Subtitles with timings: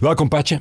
[0.00, 0.60] Welkom Patje.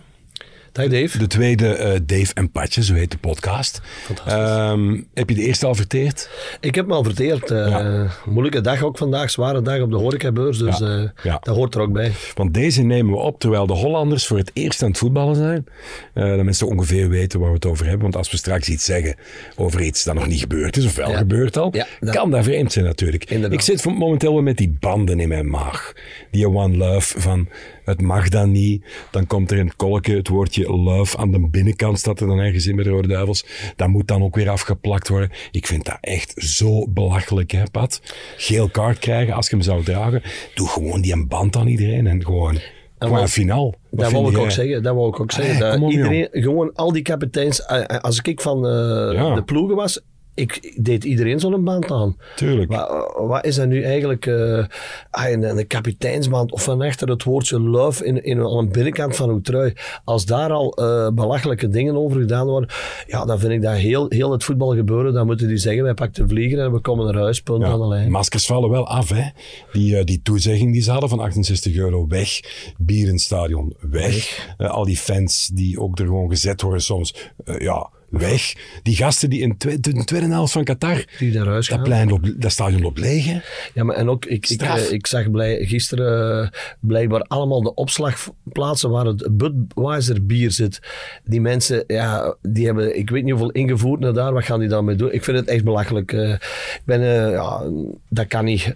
[0.72, 1.18] Dag Dave.
[1.18, 3.82] De tweede eh, Dave en Patje, zo heet de podcast.
[4.26, 6.30] Ehm, heb je de eerste al verteerd?
[6.60, 7.52] Ik heb me al verteerd.
[7.52, 8.08] eh, Ja.
[8.26, 10.86] Moeilijke dag ook vandaag, zware dag op de horecabeurs, dus Ja.
[10.98, 11.40] eh, Ja.
[11.44, 12.12] dat hoort er ook bij.
[12.34, 15.66] Want deze nemen we op terwijl de Hollanders voor het eerst aan het voetballen zijn.
[16.14, 18.02] Dat mensen ongeveer weten waar we het over hebben.
[18.02, 19.16] Want als we straks iets zeggen
[19.56, 22.72] over iets dat nog niet gebeurd is, of wel gebeurd al, dat- kan dat vreemd
[22.72, 23.24] zijn natuurlijk.
[23.30, 23.60] Inderdaad.
[23.60, 25.94] Ik zit momenteel wel met die banden in mijn maag.
[26.32, 27.48] Die one love van
[27.86, 28.86] het mag dan niet.
[29.12, 32.68] Dan komt er het kolkje het woordje love aan de binnenkant staat er dan ergens
[32.68, 33.46] in bij de Rode Duivels.
[33.76, 35.30] Dat moet dan ook weer afgeplakt worden.
[35.52, 38.02] Ik vind dat echt zo belachelijk, hè, Pat.
[38.38, 40.22] Geel kaart krijgen als je hem zou dragen.
[40.54, 42.60] Doe gewoon die een band aan iedereen en gewoon,
[42.98, 43.76] een finaal.
[43.92, 44.84] Dat wou ik ook zeggen.
[44.84, 45.72] Dat wou ik ook zeggen.
[45.72, 48.72] Ah, dat iedereen, gewoon al die kapiteins, eh, eh, als ik van eh,
[49.14, 49.36] Ja.
[49.36, 50.02] de ploegen was,
[50.36, 52.18] ik deed iedereen zo'n band aan.
[52.36, 52.72] Tuurlijk.
[52.72, 54.26] Wat, wat is dat nu eigenlijk?
[54.26, 54.66] eh,
[55.10, 59.16] ah, een, een kapiteinsband of van achter het woordje love in, in, aan de binnenkant
[59.16, 59.74] van uw trui.
[60.04, 62.70] Als daar al eh, belachelijke dingen over gedaan worden,
[63.08, 65.14] ja, dan vind ik dat heel, heel het voetbal gebeuren.
[65.14, 67.80] Dan moeten die zeggen, wij pakken de vlieger en we komen naar huis, punt aan
[67.80, 68.12] de lijn.
[68.12, 69.30] Maskers vallen wel af, hè.
[69.72, 72.40] Die, eh, die toezegging die ze hadden van 68 euro weg.
[72.78, 74.54] Bier in het stadion weg.
[74.58, 77.16] Eh, al die fans die ook er gewoon gezet worden soms,
[77.46, 78.54] eh, ja, weg.
[78.84, 81.84] Die gasten die in twe- de tweede helft van Qatar, Die naar huis dat, gaan.
[81.88, 83.40] plein loopt, dat stadion loopt leeg, hè.
[83.74, 87.74] Ja, maar en ook, ik, ik, eh, ik zag blij, gisteren eh, blijkbaar allemaal de
[87.74, 90.80] opslagplaatsen waar het Budweiser bier zit.
[91.24, 94.34] Die mensen, ja, die hebben, ik weet niet hoeveel ingevoerd naar daar.
[94.34, 95.12] Wat gaan die dan mee doen?
[95.14, 96.14] Ik vind het echt belachelijk.
[96.14, 96.30] eh.
[96.32, 97.62] ik ben, ja,
[98.10, 98.72] dat kan niet.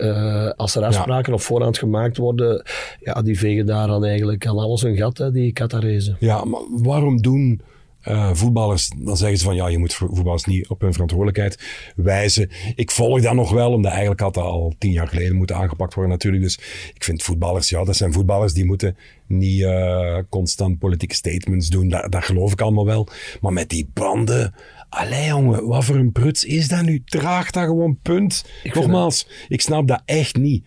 [0.55, 2.63] Als er afspraken op voorhand gemaakt worden,
[2.99, 6.15] ja, die vegen daar dan eigenlijk aan alles een gat, hè, die Qatarezen.
[6.19, 7.61] Ja, maar waarom doen
[8.09, 11.59] eh, voetballers, dan zeggen ze van ja, je moet vo- voetballers niet op hun verantwoordelijkheid
[11.95, 12.49] wijzen.
[12.75, 15.93] Ik volg dat nog wel, omdat eigenlijk had dat al tien jaar geleden moeten aangepakt
[15.93, 16.43] worden natuurlijk.
[16.43, 16.55] Dus
[16.93, 21.89] ik vind voetballers, ja, dat zijn voetballers die moeten niet eh, constant politieke statements doen.
[21.89, 23.07] Dat, dat geloof ik allemaal wel.
[23.41, 24.53] Maar met die banden,
[24.89, 27.01] allee jongen, wat voor een pruts is dat nu?
[27.05, 28.45] Draag dat gewoon, punt.
[28.61, 30.65] vind Nogmaals, ik snap dat echt niet.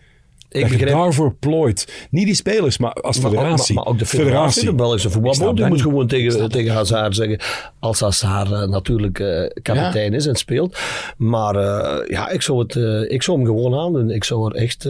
[0.53, 2.07] Ik begrijp- daarvoor plooit.
[2.11, 3.75] Niet die spelers, maar als Maar federatie.
[3.75, 7.39] maar, maar ook de federatie, de Belgische voetbalbond, die moet gewoon tegen, tegen Hazard zeggen,
[7.79, 10.77] als Hazard eh, natuurlijk eh, kapitein is en speelt.
[11.17, 12.75] Maar eh, ja, ik zou, het,
[13.11, 14.09] ik zou hem gewoon aandoen.
[14.09, 14.83] Ik zou er echt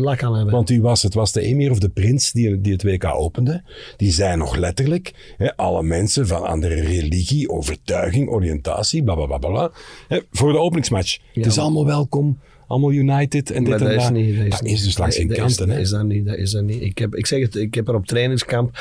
[0.00, 0.54] lak aan hebben.
[0.54, 1.14] Want wie was het?
[1.14, 3.62] Was de emir of de prins die, die het WK opende?
[3.96, 9.38] Die zei nog letterlijk, hè, alle mensen van andere religie, overtuiging, oriëntatie, bla bla bla
[9.38, 9.70] bla,
[10.08, 11.18] hè, voor de openingsmatch.
[11.32, 12.38] het is allemaal welkom,
[12.68, 14.02] allemaal united en dit en dat dat.
[14.02, 14.36] is niet.
[14.36, 14.72] Dat is, dat niet.
[14.72, 15.68] is dus langs geen is- kanten.
[15.68, 16.26] Dat is dat niet.
[16.26, 16.82] Dat is dat niet.
[16.82, 18.78] Ik, heb, ik zeg het, ik heb er op trainingskamp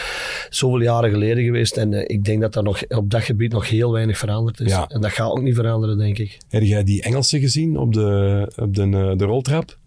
[0.49, 3.69] zoveel jaren geleden geweest en eh, ik denk dat er nog op dat gebied nog
[3.69, 4.71] heel weinig veranderd is.
[4.71, 4.87] Ja.
[4.87, 6.37] En dat gaat ook niet veranderen, denk ik.
[6.49, 9.77] Heb jij die Engelsen gezien op de, op de, eh, de roltrap?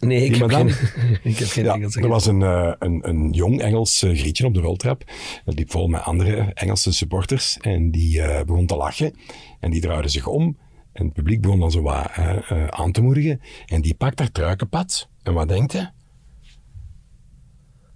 [0.00, 0.68] Nee, ik heb, geen,
[1.32, 4.54] ik heb geen Ja, Engels er was een, eh, een, een jong Engels grietje op
[4.54, 5.04] de roltrap.
[5.44, 7.58] Dat liep vol met andere Engelse supporters.
[7.60, 9.14] En die begon te lachen.
[9.60, 10.56] En die draaide zich om.
[11.02, 13.40] En het publiek begon dan zo wat eh, aan te moedigen.
[13.66, 15.08] En die pakt haar truikenpad.
[15.22, 15.90] En wat denkt hij?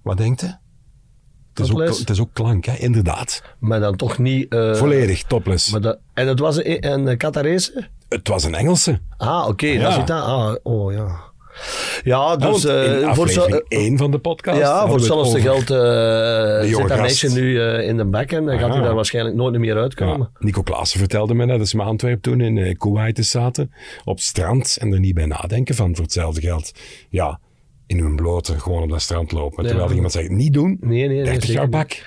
[0.03, 0.59] Wat denkt hij?
[1.55, 2.77] Het is, ook, het is ook klank, hè?
[2.77, 3.43] inderdaad.
[3.59, 4.53] Maar dan toch niet...
[4.53, 5.71] eh, Volledig topless.
[5.71, 7.89] Maar dat, en dat was een, een Qatarese?
[8.09, 9.01] Het was een Engelse.
[9.17, 9.83] Ah, oké, Ja.
[9.83, 10.23] dat zit daar.
[10.23, 11.26] Ah, oh ja.
[12.05, 12.65] Ja, dus...
[12.65, 14.59] In eh, voor zo- aflevering 1 van de podcast.
[14.59, 18.59] ja, voor hetzelfde geld eh, zit dat meisje nu eh, in de bek en dan
[18.59, 20.19] gaat hij daar waarschijnlijk nooit meer uitkomen.
[20.33, 23.73] Ja, Nico Klaassen vertelde me dat ze met Antwerpen toen in eh, Kuwait zaten,
[24.05, 26.73] op het strand, en er niet bij nadenken van voor hetzelfde geld,
[27.09, 27.41] ja,
[27.87, 29.63] in hun blote gewoon op dat strand lopen.
[29.63, 29.69] Ja.
[29.69, 32.03] Terwijl er iemand zegt, niet doen, Nee, nee, nee, 30 zeker jaar bak.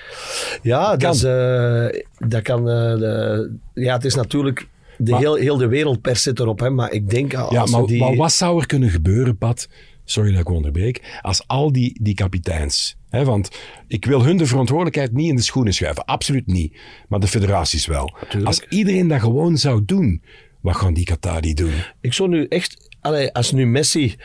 [0.62, 1.86] Ja, dat, eh,
[2.28, 2.58] dat kan...
[2.68, 4.66] eh, de, ja, het is natuurlijk...
[5.02, 7.64] De Maar- heel, heel de wereld per zit erop, hè, maar ik denk als Ja,
[7.64, 8.00] maar, die...
[8.00, 9.68] maar wat zou er kunnen gebeuren, Pat,
[10.04, 13.48] sorry dat ik onderbreek, als al die, die kapiteins, hè, want
[13.88, 16.78] ik wil hun de verantwoordelijkheid niet in de schoenen schuiven, absoluut niet,
[17.08, 18.16] maar de federaties wel.
[18.44, 20.22] Als iedereen dat gewoon zou doen,
[20.60, 21.72] wat gaan die Qatari doen?
[22.00, 22.88] Ik zou nu echt...
[23.00, 24.16] Allee, als nu Messi...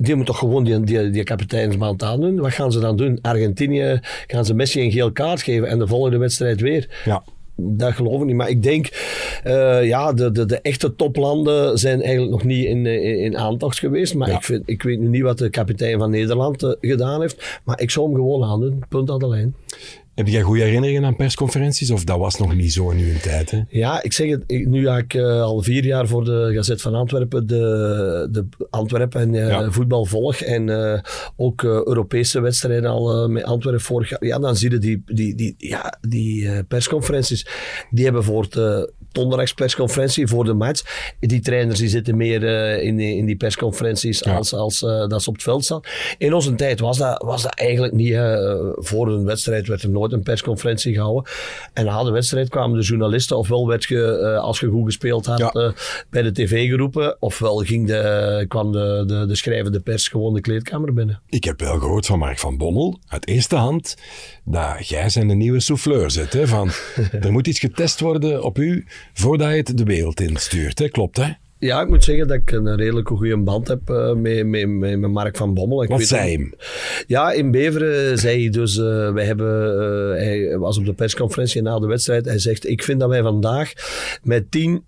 [0.00, 1.32] Die moet toch gewoon die, die, die
[1.98, 2.40] aandoen.
[2.40, 3.18] Wat gaan ze dan doen?
[3.20, 7.02] Argentinië gaan ze Messi een geel kaart geven en de volgende wedstrijd weer.
[7.04, 7.24] Ja.
[7.60, 8.36] Dat geloof ik niet.
[8.36, 8.86] Maar ik denk,
[9.44, 13.78] eh, ja, de, de, de echte toplanden zijn eigenlijk nog niet in, in, in aantocht
[13.78, 14.14] geweest.
[14.14, 14.36] Maar Ja.
[14.36, 17.60] ik, vind, ik weet nu niet wat de kapitein van Nederland eh, gedaan heeft.
[17.64, 18.82] Maar ik zou hem gewoon aandoen.
[18.88, 19.54] Punt aan de lijn.
[20.18, 21.90] Heb jij goede herinneringen aan persconferenties?
[21.90, 23.50] Of dat was nog niet zo in uw tijd?
[23.50, 23.60] Hè?
[23.68, 24.42] Ja, ik zeg het.
[24.46, 28.46] ik- nu ga ik eh, al vier jaar voor de Gazet van Antwerpen de, de
[28.70, 29.70] Antwerpen en eh, Ja.
[29.70, 30.36] voetbal volg.
[30.40, 31.00] En eh,
[31.36, 34.24] ook Europese wedstrijden al met Antwerpen vorig jaar.
[34.24, 37.46] Ja, dan zie je die, die, die, ja, die persconferenties.
[37.90, 38.56] Die hebben voor het,
[39.12, 41.12] eh, donderdagspersconferentie voor de match.
[41.20, 44.36] Die trainers die zitten meer eh, in, die, in die persconferenties Ja.
[44.36, 45.80] als, als eh, dat ze op het veld staan.
[46.18, 48.12] In onze tijd was dat, was dat eigenlijk niet.
[48.12, 51.30] eh, voor een wedstrijd werd er nooit een persconferentie gehouden.
[51.72, 53.36] En na de wedstrijd kwamen de journalisten.
[53.38, 55.72] Ofwel werd je, als je goed gespeeld had, Ja.
[56.10, 57.16] bij de tv geroepen.
[57.20, 61.20] Ofwel ging de, kwam de, de, de schrijvende pers gewoon de kleedkamer binnen.
[61.26, 63.96] Ik heb wel gehoord van Mark van Bommel, uit eerste hand,
[64.44, 66.32] dat jij zijn de nieuwe souffleur zet.
[66.32, 66.46] Hè?
[66.46, 66.70] Van,
[67.20, 70.78] er moet iets getest worden op u voordat je het de wereld instuurt.
[70.78, 70.88] Hè?
[70.88, 71.32] Klopt, hè?
[71.60, 74.98] Ja, ik moet zeggen dat ik een redelijk goede band heb eh, met, met, met,
[74.98, 75.82] met Mark van Bommel.
[75.82, 76.54] Ik Wat weet zei hem?
[77.06, 79.72] Ja, in Beveren zei hij dus, eh, wij hebben,
[80.16, 82.24] eh, hij was op de persconferentie na de wedstrijd.
[82.24, 83.72] Hij zegt, ik vind dat wij vandaag
[84.22, 84.84] met tien...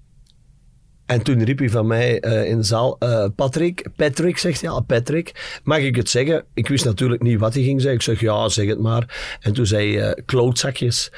[1.10, 4.80] En toen riep hij van mij eh, in de zaal, eh, Patrick, Patrick zegt ja,
[4.80, 6.44] Patrick, mag ik het zeggen?
[6.54, 7.98] Ik wist natuurlijk niet wat hij ging zeggen.
[7.98, 9.36] Ik zeg, ja, zeg het maar.
[9.40, 11.12] En toen zei hij, eh, klootzakjes.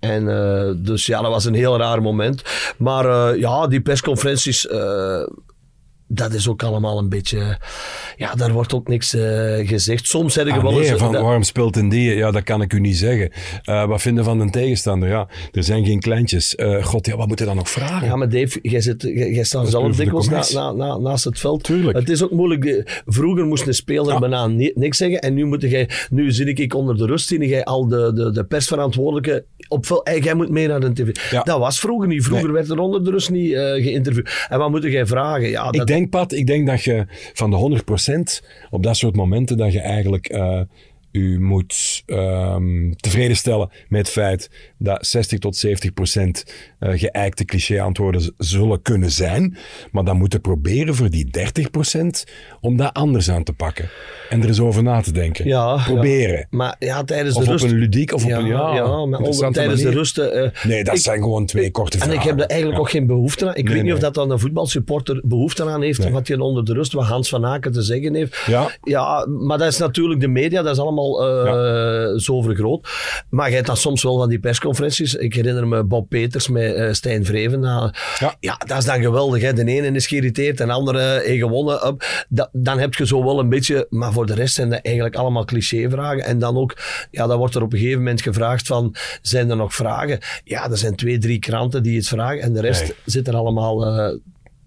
[0.00, 0.24] En
[0.82, 2.42] dus ja, dat was een heel raar moment.
[2.76, 4.66] Maar ja, die persconferenties...
[6.14, 7.58] dat is ook allemaal een beetje...
[8.16, 10.06] Ja, daar wordt ook niks eh, gezegd.
[10.06, 10.98] Soms zeg je Ah, wel nee, eens...
[10.98, 12.14] van dat- waarom speelt een die?
[12.14, 13.30] Ja, dat kan ik u niet zeggen.
[13.62, 15.08] Eh, wat vinden van een tegenstander?
[15.08, 16.54] Ja, er zijn geen kleintjes.
[16.54, 18.06] Eh, God, ja, wat moet je dan nog vragen?
[18.06, 21.38] Ja, maar Dave, jij, zit, jij, jij staat zelf dikwijls na, na, na- naast het
[21.38, 21.62] veld.
[21.62, 21.98] Tuurlijk.
[21.98, 23.02] Het is ook moeilijk.
[23.06, 24.18] Vroeger moest een speler Ja.
[24.18, 25.20] bijna ni- niks zeggen.
[25.20, 28.30] En nu, moet jij, nu zit ik onder de rust, zie jij al de, de,
[28.32, 30.08] de persverantwoordelijke op veld.
[30.08, 31.30] Hey, jij moet mee naar de tv.
[31.30, 31.42] Ja.
[31.42, 32.22] Dat was vroeger niet.
[32.24, 32.54] Vroeger Nee.
[32.54, 34.46] werd er onder de rust niet geïnterviewd.
[34.48, 35.48] En wat moet jij vragen?
[35.48, 36.01] Ja, dat, Ik denk,
[36.32, 37.82] Ik denk dat je van de
[38.42, 40.60] 100% op dat soort momenten dat je eigenlijk eh,
[41.12, 46.44] u moet ehm, tevreden stellen met het feit dat 60 tot 70 procent
[46.78, 49.56] eh, geëikte cliché-antwoorden zullen kunnen zijn.
[49.92, 52.24] Maar dan moeten proberen voor die 30 procent
[52.60, 53.88] om dat anders aan te pakken.
[54.30, 55.46] En er eens over na te denken.
[55.46, 56.36] Ja, proberen.
[56.38, 56.46] ja.
[56.50, 57.72] Maar ja, tijdens Of de op rust...
[57.72, 59.92] een ludiek of op een ja, maar tijdens de manier.
[59.92, 60.18] rust...
[60.18, 62.20] eh, Nee, dat ik- zijn gewoon twee korte En vragen.
[62.20, 63.54] ik heb er eigenlijk ook geen behoefte aan.
[63.54, 65.98] Ik Nee, weet niet of dat dan een voetbalsupporter behoefte aan heeft.
[65.98, 66.12] Nee.
[66.12, 68.42] Wat je onder de rust, wat Hans van Aken te zeggen heeft.
[68.46, 68.70] Ja.
[68.82, 72.88] ja, maar dat is natuurlijk de media, dat is allemaal eh, zo vergroot.
[73.30, 75.14] Maar je hebt dan soms wel van die persconferenties.
[75.14, 77.60] Ik herinner me Bob Peters met eh, Stijn Vreven.
[77.60, 78.36] Nou, Ja.
[78.40, 78.56] ja.
[78.66, 79.42] dat is dan geweldig.
[79.42, 79.52] Hè.
[79.52, 81.96] De ene is geïrriteerd, de andere heeft gewonnen.
[82.52, 83.86] Dan heb je zo wel een beetje...
[83.90, 86.24] Maar voor de rest zijn dat eigenlijk allemaal clichévragen.
[86.24, 86.76] En dan ook,
[87.10, 88.94] ja, dan wordt er op een gegeven moment gevraagd van...
[89.22, 90.18] Zijn er nog vragen?
[90.44, 92.40] Ja, er zijn twee, drie kranten die het vragen.
[92.40, 92.92] En de rest Nee.
[93.04, 94.18] zit er allemaal eh,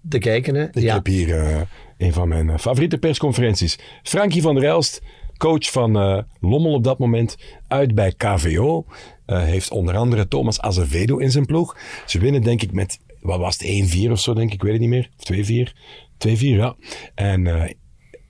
[0.08, 0.54] te kijken.
[0.54, 0.62] Hè.
[0.62, 0.94] Ik ja.
[0.94, 1.60] heb hier eh,
[1.98, 3.78] een van mijn eh, favoriete persconferenties.
[4.02, 5.00] Frankie van der Elst,
[5.36, 7.36] coach van eh, Lommel op dat moment,
[7.68, 8.86] uit bij KVO.
[9.26, 11.76] Eh, heeft onder andere Thomas Azevedo in zijn ploeg.
[12.06, 14.72] Ze winnen denk ik met, wat was het, 1-4 of zo denk ik, ik weet
[14.72, 15.10] het niet meer.
[15.18, 15.72] Of 2-4.
[16.18, 16.76] 2-4, ja.
[17.14, 17.70] En eh,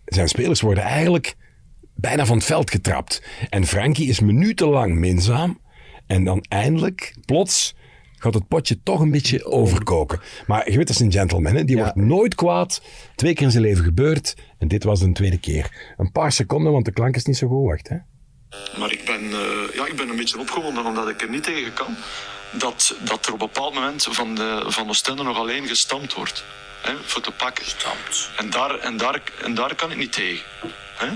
[0.04, 1.36] zijn spelers worden eigenlijk
[1.94, 3.22] bijna van het veld getrapt.
[3.50, 5.60] En Frankie is minutenlang minzaam.
[6.06, 7.74] En dan eindelijk, plots,
[8.18, 10.20] gaat het potje toch een beetje overkoken.
[10.46, 11.54] Maar je weet, dat is een gentleman.
[11.54, 11.64] Hè?
[11.64, 11.82] Die Ja.
[11.82, 12.82] wordt nooit kwaad.
[13.14, 14.34] Twee keer in zijn leven gebeurd.
[14.58, 15.94] En dit was de tweede keer.
[15.96, 17.68] Een paar seconden, want de klank is niet zo goed.
[17.68, 17.96] Wacht, hè.
[18.78, 21.72] Maar ik ben, eh, ja, ik ben een beetje opgewonden omdat ik er niet tegen
[21.74, 21.96] kan
[22.58, 26.44] dat, dat er op een bepaald moment van de, van Oostende nog alleen gestampt wordt.
[26.82, 27.64] Hè, voor te pakken.
[28.36, 30.44] En daar, en, daar, en daar kan ik niet tegen.
[30.96, 31.06] Hè?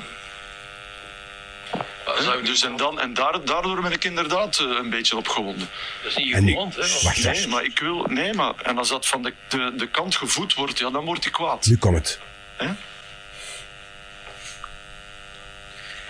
[2.44, 5.68] Dus en, dan, en daar, daardoor ben ik inderdaad eh, een beetje opgewonden.
[6.02, 6.80] Dat is niet grond, hè?
[7.02, 8.06] Wacht, Nee, maar ik wil.
[8.08, 8.52] Nee, maar.
[8.62, 11.66] En als dat van de, de, de kant gevoed wordt, ja, dan wordt hij kwaad.
[11.66, 12.18] Nu komt het.
[12.56, 12.66] Hè?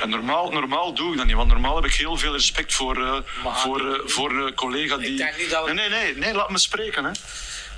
[0.00, 2.96] En normaal, normaal doe ik dat niet, want normaal heb ik heel veel respect voor,
[3.04, 3.12] eh
[3.44, 5.16] Maar- voor, eh, voor een collega die.
[5.16, 7.04] denk niet dat we- Nee, nee, nee, nee, laat me spreken.
[7.04, 7.10] Hè.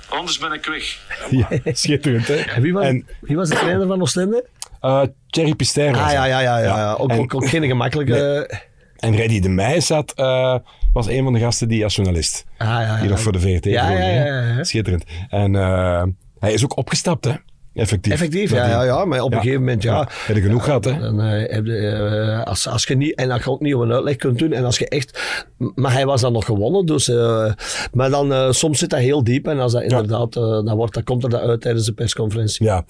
[0.09, 0.97] Anders ben ik weg.
[1.29, 2.35] Ja, schitterend, hè.
[2.35, 4.45] En wie was, En wie was de trainer van Oostende?
[4.83, 6.59] Eh Thierry Pister Ah ja, ja, ja.
[6.59, 6.93] ja.
[6.93, 8.49] Ook, En- ook, ook geen gemakkelijke...
[8.97, 10.57] En Reddy de Meij zat, eh,
[10.93, 12.45] was een van de gasten die als journalist.
[12.57, 12.99] Ah, ja, ja.
[12.99, 14.63] Die nog voor de VRT Ja, ja, ja, ja.
[14.63, 15.03] Schitterend.
[15.29, 16.03] En eh,
[16.39, 17.33] hij is ook opgestapt, hè.
[17.73, 18.13] Effectief.
[18.13, 19.05] Effectief, ja, ja, ja.
[19.05, 20.07] Maar op een gegeven moment, ja...
[20.25, 20.99] Heb je genoeg gehad, hè?
[20.99, 23.81] Dan, eh, heb je, eh, als, als je niet, en dat je ook niet op
[23.81, 24.51] een uitleg kunt doen.
[24.51, 25.21] En als je echt,
[25.75, 26.85] maar hij was dan nog gewonnen.
[26.85, 27.51] Dus, eh,
[27.91, 29.47] maar dan, soms zit dat heel diep.
[29.47, 32.65] En als dat inderdaad, dan, wordt, dan komt er dat uit tijdens de persconferentie.
[32.65, 32.85] Ja,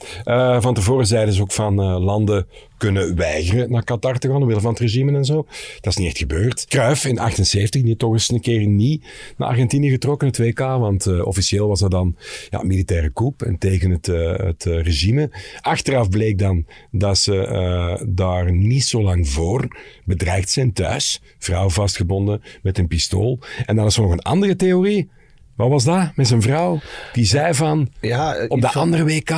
[0.62, 2.48] van tevoren zeiden ze ook van landen
[2.90, 5.46] kunnen weigeren naar Qatar te gaan, omwille van het regime en zo.
[5.82, 6.66] Dat is niet echt gebeurd.
[6.66, 9.06] Cruijff in 78, die toch eens een keer niet
[9.38, 12.16] naar Argentinië getrokken, het WK, want eh, officieel was dat dan
[12.50, 15.32] ja, militaire coup en tegen het, eh, het eh, regime.
[15.62, 19.68] Achteraf bleek dan dat ze daar niet zo lang voor
[20.06, 21.22] bedreigd zijn thuis.
[21.38, 23.40] Vrouw vastgebonden met een pistool.
[23.66, 25.10] En dan is er nog een andere theorie.
[25.56, 26.16] Wat was dat?
[26.16, 26.80] Met zijn vrouw.
[27.14, 29.32] Die zei van, Ja, op de van- andere WK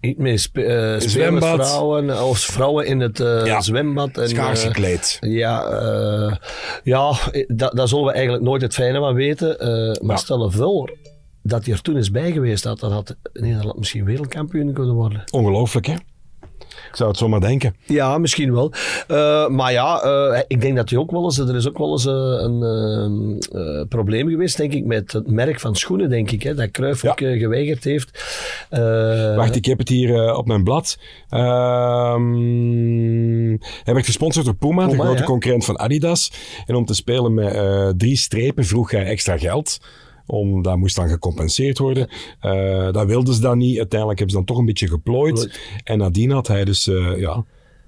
[0.00, 1.42] Niet meer spe, eh, Zwembad.
[1.42, 3.60] spelersvrouwen of vrouwen in het eh, Ja.
[3.60, 4.18] zwembad.
[4.18, 5.16] En, schaars eh, gekleed.
[5.20, 6.36] Ja, eh,
[6.82, 9.58] ja eh, da- daar zullen we eigenlijk nooit het fijne van weten.
[9.60, 9.68] eh,
[10.02, 10.22] maar Ja.
[10.22, 10.96] stel voor
[11.42, 15.24] dat hij er toen is bij geweest had, dan had Nederland misschien wereldkampioen kunnen worden.
[15.30, 15.94] Ongelooflijk, hè?
[16.88, 17.74] Ik zou het zomaar denken.
[17.84, 18.72] Ja, misschien wel.
[19.08, 21.92] Uh, maar ja, uh, ik denk dat hij ook wel eens, er is ook wel
[21.92, 26.42] eens uh, een probleem geweest, denk ik, met het merk van schoenen, denk ik.
[26.42, 27.10] Hè, dat Cruijff ja.
[27.10, 28.24] ook geweigerd heeft.
[29.36, 30.98] Wacht, ik heb het hier op mijn blad.
[31.28, 32.36] Ehm,
[33.84, 35.24] hij werd gesponsord door Puma, Puma de grote ja.
[35.24, 36.32] concurrent van Adidas.
[36.66, 39.78] En om te spelen met drie strepen vroeg hij extra geld
[40.30, 42.08] om, dat moest dan gecompenseerd worden.
[42.42, 43.78] Uh, dat wilden ze dan niet.
[43.78, 45.60] Uiteindelijk hebben ze dan toch een beetje geplooid.
[45.84, 47.44] En nadien had hij dus uh, ja,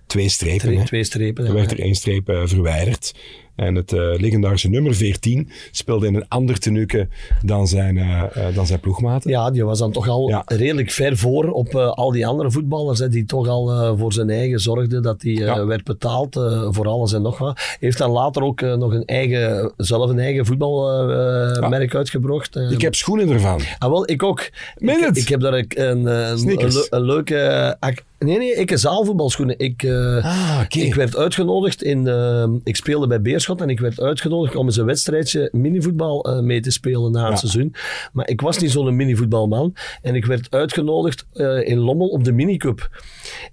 [0.07, 0.59] twee strepen.
[0.59, 1.47] Twee, twee strepen.
[1.47, 3.15] Er werd er één streep uh, verwijderd.
[3.61, 7.09] En het uh, legendarische nummer 14 speelde in een ander tenuke
[7.43, 8.23] dan zijn, uh,
[8.55, 9.31] dan zijn ploegmaten.
[9.31, 10.43] Ja, die was dan toch al ja.
[10.47, 12.99] redelijk ver voor op al die andere voetballers.
[12.99, 15.67] Hè, die toch al voor zijn eigen zorgden dat hij ja.
[15.67, 16.35] werd betaald
[16.71, 17.77] voor alles en nog wat.
[17.81, 21.99] Heeft dan later ook nog een eigen, zelf een eigen voetbalmerk ja.
[21.99, 22.57] uitgebracht.
[22.57, 23.61] ik heb schoenen ervan.
[23.79, 24.51] Ah, wel, ik ook.
[24.77, 27.77] Ik, ik, heb daar een, een, een, een leuke
[28.25, 29.59] Nee, nee, ik heb zaalvoetbalschoenen.
[29.59, 30.83] Ik, uh, ah, okay.
[30.83, 32.07] ik werd uitgenodigd in...
[32.07, 36.41] Uh, ik speelde bij Beerschot en ik werd uitgenodigd om eens een wedstrijdje minivoetbal uh,
[36.41, 37.37] mee te spelen na het ja.
[37.37, 37.75] seizoen.
[38.13, 39.75] Maar ik was niet zo'n minivoetbalman.
[40.03, 41.27] En ik werd uitgenodigd
[41.65, 42.89] in Lommel op de minicup.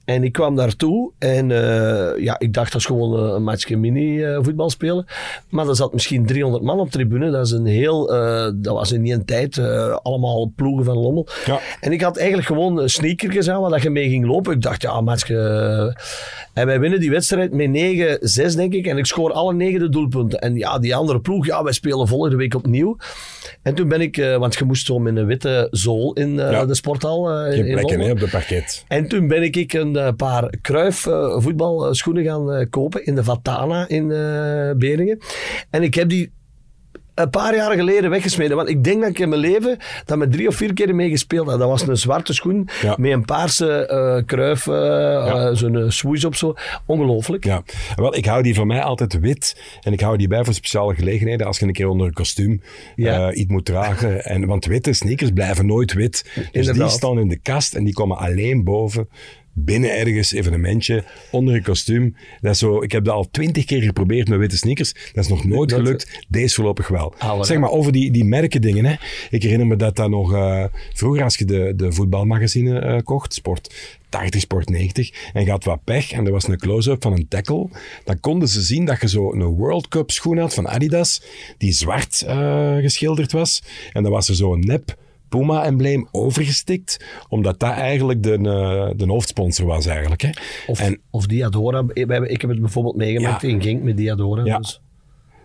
[0.05, 1.49] En ik kwam daartoe en
[2.19, 5.05] ja, ik dacht dat is gewoon een matchje mini-voetbal spelen.
[5.49, 7.31] Maar er zat misschien 300 man op tribune.
[7.31, 8.05] Dat, is een heel,
[8.55, 9.59] dat was in die tijd
[10.03, 11.27] allemaal ploegen van Lommel.
[11.45, 11.59] Ja.
[11.81, 14.81] En ik had eigenlijk gewoon sneakertjes aan waar dat je mee ging lopen ik dacht,
[14.81, 15.95] ja, maatje.
[16.53, 18.87] En wij winnen die wedstrijd met 9-6, denk ik.
[18.87, 20.39] En ik scoor alle negen de doelpunten.
[20.39, 22.97] En ja, die andere ploeg, ja, wij spelen volgende week opnieuw.
[23.61, 26.51] En toen ben ik, uh, want je moest zo met een witte zool in uh,
[26.51, 26.65] ja.
[26.65, 27.47] de sporthal.
[27.47, 28.85] Uh, Geen plekken hè, op de parket.
[28.87, 30.99] En toen ben ik een paar Kruif
[31.37, 34.07] voetbalschoenen gaan kopen in de Vatana in
[34.77, 35.19] Beringen.
[35.69, 36.31] En ik heb die
[37.17, 38.57] een paar jaar geleden weggesmeden.
[38.57, 41.09] Want ik denk dat ik in mijn leven dat met drie of vier keer mee
[41.09, 41.59] gespeeld heb.
[41.59, 45.49] Dat was een zwarte schoen met een paarse uh, kruif, uh, ja.
[45.49, 46.53] uh, zo'n swoosh op zo.
[46.85, 47.45] Ongelooflijk.
[47.45, 47.63] Ja,
[47.95, 49.61] wel, ik hou die van mij altijd wit.
[49.81, 51.47] En ik hou die bij voor speciale gelegenheden.
[51.47, 52.61] Als je een keer onder een kostuum
[52.95, 53.33] ja.
[53.33, 54.25] iets moet dragen.
[54.25, 56.31] En, want witte sneakers blijven nooit wit.
[56.35, 56.87] Dus Inderdaad.
[56.89, 59.09] die staan in de kast en die komen alleen boven
[59.59, 62.15] binnen ergens, evenementje, onder een kostuum.
[62.41, 64.93] Dat is zo, ik heb dat al twintig keer geprobeerd met witte sneakers.
[65.13, 66.25] Dat is nog nooit gelukt.
[66.27, 67.13] Deze voorlopig wel.
[67.17, 68.85] Ah, zeg maar over die, die merken dingen.
[68.85, 68.95] Hè.
[69.29, 73.33] Ik herinner me dat dat nog uh, vroeger, als je de, de voetbalmagazine uh, kocht,
[73.33, 77.13] Sport 80, Sport 90, en je had wat pech en er was een close-up van
[77.13, 77.69] een tackle,
[78.03, 81.21] dan konden ze zien dat je zo een World Cup schoen had van Adidas,
[81.57, 83.63] die zwart uh, geschilderd was.
[83.93, 84.97] En dan was er zo een nep
[85.29, 90.21] Puma-embleem overgestikt, omdat dat eigenlijk de, uh, de hoofdsponsor was eigenlijk.
[90.21, 90.29] Hè.
[90.67, 91.83] Of, en, of Diadora.
[91.93, 94.45] Ik heb het bijvoorbeeld meegemaakt ja, in Genk met Diadora.
[94.45, 94.57] Ja.
[94.57, 94.81] Dus.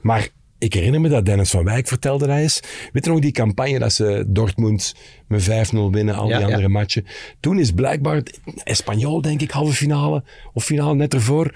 [0.00, 0.28] Maar
[0.62, 2.60] ik herinner me dat Dennis van Wijk vertelde dat eens.
[2.92, 4.94] Weet je nog die campagne dat ze Dortmund
[5.26, 5.44] met 5-0
[5.90, 7.06] winnen, al die ja, andere matchen.
[7.40, 8.22] Toen is blijkbaar
[8.64, 11.54] Espanyol, denk ik, halve finale of finale net ervoor.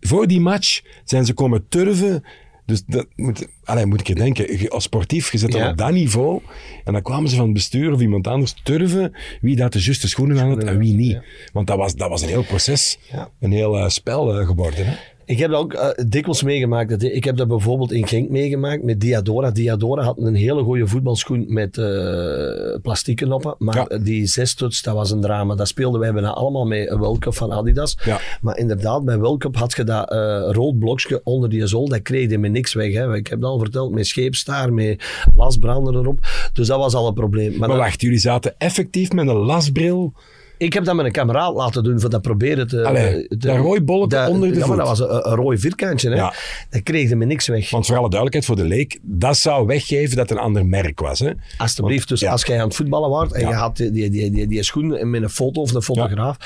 [0.00, 2.24] Voor die match zijn ze komen turven
[2.66, 5.92] dus dat moet, allee, moet ik je denken, als sportief, je zit dan op dat
[5.92, 6.40] niveau.
[6.84, 10.08] En dan kwamen ze van het bestuur of iemand anders turven wie dat de juiste
[10.08, 11.18] schoenen aan had en wie niet.
[11.52, 12.98] Want dat was, dat was een heel proces,
[13.40, 14.86] een heel uh, spel uh, geworden.
[14.86, 14.94] Hè?
[15.26, 16.90] Ik heb dat ook uh, dikwijls meegemaakt.
[16.90, 19.50] Dat, ik heb dat bijvoorbeeld in Genk meegemaakt met Diadora.
[19.50, 23.54] Diadora had een hele goede voetbalschoen met uh, plastieke noppen.
[23.58, 23.98] Maar ja.
[23.98, 25.54] die zesstuts, dat was een drama.
[25.54, 27.98] Dat speelden wij bijna allemaal met een Welcup van Adidas.
[28.04, 28.20] Ja.
[28.40, 31.88] Maar inderdaad, bij Welcup had je dat uh, rood blokje onder die zool.
[31.88, 32.92] Dat kreeg je met niks weg.
[32.92, 33.14] Hè.
[33.14, 35.04] Ik heb dat al verteld, met scheepstaar, met
[35.36, 36.18] lasbrander erop.
[36.52, 37.58] Dus dat was al een probleem.
[37.58, 40.12] Maar, maar wacht, jullie zaten effectief met een lasbril
[40.58, 42.84] ik heb dat met een kameraad laten doen, voor dat proberen te...
[42.84, 44.76] Allee, te, dat rooi bolletje onder de ja, voet.
[44.76, 46.10] dat was een, een rooi vierkantje.
[46.10, 46.16] Hè.
[46.16, 46.34] Ja.
[46.70, 47.70] Dat kreeg me niks weg.
[47.70, 51.00] Want voor alle duidelijkheid, voor de leek, dat zou weggeven dat het een ander merk
[51.00, 51.18] was.
[51.18, 51.30] Hè?
[51.58, 52.30] Alsjeblieft, dus ja.
[52.30, 55.10] als jij aan het voetballen was en je had die, die, die, die, die schoen
[55.10, 56.36] met een foto of een fotograaf.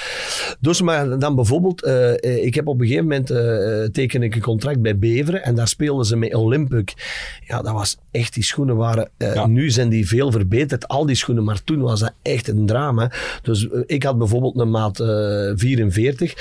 [0.60, 3.38] Dus maar dan bijvoorbeeld, uh, ik heb op een gegeven moment uh,
[3.84, 6.92] teken ik een contract bij Beveren en daar speelden ze met Olympic.
[7.46, 9.10] Ja, dat was echt, die schoenen waren...
[9.18, 12.66] Uh, nu zijn die veel verbeterd, al die schoenen, maar toen was dat echt een
[12.66, 13.10] drama.
[13.42, 15.06] Dus ik ik had bijvoorbeeld een maat uh,
[15.54, 16.34] 44.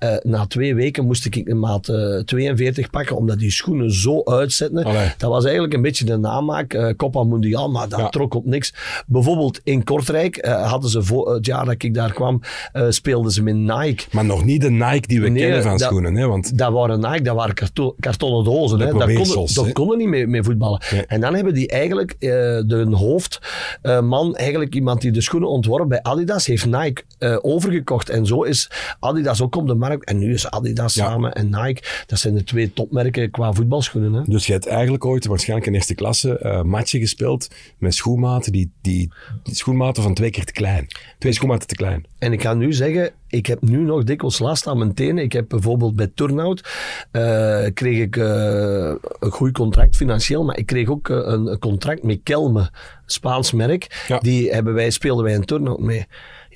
[0.00, 4.22] Uh, na twee weken moest ik een maat uh, 42 pakken, omdat die schoenen zo
[4.24, 4.84] uitzetten.
[4.84, 5.12] Allee.
[5.18, 6.94] Dat was eigenlijk een beetje de namaak.
[6.96, 8.08] Copa Mundial, maar dat ja.
[8.08, 8.74] trok op niks.
[9.06, 12.40] Bijvoorbeeld in Kortrijk hadden ze voor het jaar dat ik daar kwam,
[12.88, 14.04] speelden ze met Nike.
[14.10, 16.14] Maar nog niet de Nike die we nee, kennen van dat, schoenen.
[16.14, 16.26] Hè?
[16.26, 16.58] Want...
[16.58, 18.78] Dat waren Nike, dat waren karto kartonnen dozen.
[18.78, 18.92] Hè?
[18.92, 20.80] Dat konden, dat konden niet mee, mee voetballen.
[20.92, 21.06] Nee.
[21.06, 26.46] En dan hebben die eigenlijk de hoofdman, eigenlijk iemand die de schoenen ontworpen bij Adidas,
[26.46, 28.08] heeft Nike eh, overgekocht.
[28.08, 28.70] En zo is
[29.00, 30.04] Adidas ook op de markt.
[30.04, 31.04] En nu is Adidas Ja.
[31.04, 34.12] samen en Nike, dat zijn de twee topmerken qua voetbalschoenen.
[34.12, 34.22] Hè?
[34.26, 37.48] Dus je hebt eigenlijk ooit waarschijnlijk in eerste klasse eh matchen gespeeld
[37.78, 40.86] met schoenmaten die, die, die schoenmaten van twee keer te klein.
[41.18, 42.06] Twee schoenmaten te klein.
[42.18, 45.24] En ik ga nu zeggen, ik heb nu nog dikwijls last aan mijn tenen.
[45.24, 46.68] Ik heb bijvoorbeeld bij Turnhout,
[47.10, 48.98] eh, kreeg ik een
[49.30, 52.70] goed contract financieel, maar ik kreeg ook een, een contract met Kelme,
[53.06, 54.04] Spaans merk.
[54.08, 54.18] Ja.
[54.18, 56.06] Die hebben wij, speelden wij in Turnhout mee.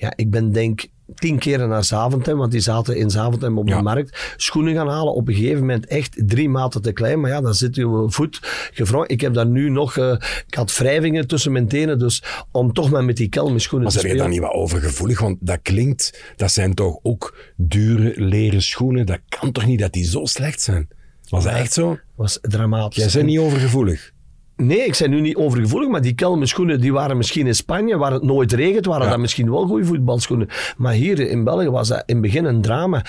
[0.01, 3.77] Ja, ik ben denk tien keren naar Zaventem, want die zaten in Zaventem op Ja.
[3.77, 5.15] de markt, schoenen gaan halen.
[5.15, 8.39] Op een gegeven moment echt drie maten te klein, maar ja, dan zit je voet
[8.73, 9.09] gevrongen.
[9.09, 10.13] Ik heb daar nu nog, eh,
[10.47, 13.97] ik had wrijvingen tussen mijn tenen, dus om toch maar met die Kelme schoenen Maar
[13.97, 14.41] te zijn je spelen.
[14.41, 15.21] daar niet wat overgevoelig?
[15.21, 19.07] Want dat klinkt, dat zijn toch ook dure leren schoenen.
[19.07, 20.89] Dat kan toch niet dat die zo slecht zijn?
[21.29, 21.99] Was dat echt zo?
[22.17, 23.03] was dramatisch.
[23.05, 24.13] Jij bent niet overgevoelig.
[24.61, 27.97] Nee, ik ben nu niet overgevoelig, maar die Kelme schoenen die waren misschien in Spanje,
[27.97, 29.11] waar het nooit regent, waren Ja.
[29.11, 30.49] dat misschien wel goede voetbalschoenen.
[30.77, 33.05] Maar hier in België was dat in het begin een drama.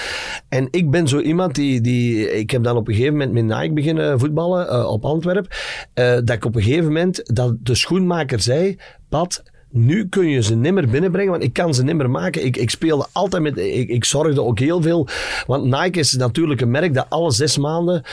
[0.49, 3.59] En ik ben zo iemand die, die ik heb dan op een gegeven moment met
[3.59, 5.55] Nike beginnen voetballen eh, op Antwerp,
[5.93, 8.77] eh, dat ik op een gegeven moment, dat de schoenmaker zei,
[9.09, 12.45] Pat, nu kun je ze nimmer binnenbrengen, want ik kan ze nimmer maken.
[12.45, 13.57] Ik, ik speelde altijd met...
[13.57, 15.07] Ik, ik zorgde ook heel veel...
[15.47, 18.03] Want Nike is natuurlijk een merk dat alle zes maanden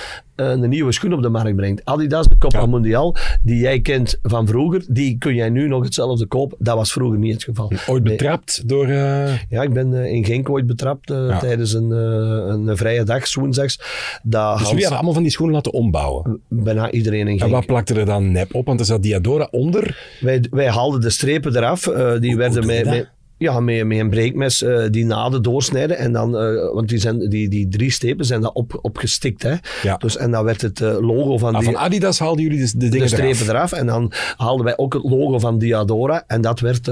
[0.41, 1.85] een nieuwe schoen op de markt brengt.
[1.85, 2.67] Adidas, de Copa Ja.
[2.67, 6.57] Mondial, die jij kent van vroeger, die kun jij nu nog hetzelfde kopen.
[6.61, 7.73] Dat was vroeger niet het geval.
[7.87, 8.13] Ooit Nee.
[8.17, 8.85] betrapt door...
[8.87, 11.39] eh, Ja, ik ben eh, in Genk ooit betrapt eh, Ja.
[11.39, 13.77] tijdens een, eh, een vrije dag, woensdags.
[14.23, 16.41] Dat Dus Hans, hadden allemaal van die schoenen laten ombouwen.
[16.49, 17.53] bijna iedereen in En Genk.
[17.53, 18.67] wat plakte er dan nep op?
[18.67, 20.17] Want er zat Diadora onder.
[20.21, 21.87] Wij, wij haalden de strepen eraf.
[21.87, 25.99] eh, die werden met, ja, met, met een breekmes eh, die naden doorsnijden.
[25.99, 29.43] En dan, eh, want die, zijn, die, die drie strepen zijn daar op, opgestikt.
[29.43, 29.55] Hè?
[29.83, 29.97] Ja.
[29.97, 31.71] Dus, en dan werd het eh, logo van Ah, die...
[31.73, 33.49] van Adidas haalden jullie de, de de dingen strepen eraf.
[33.49, 33.73] eraf.
[33.73, 36.25] En dan haalden wij ook het logo van Diadora.
[36.27, 36.91] En dat werd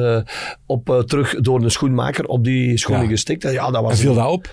[0.66, 3.10] op, terug door een schoenmaker op die schoenen Ja.
[3.10, 3.44] gestikt.
[3.44, 4.48] En Ja, dat was En viel dat op?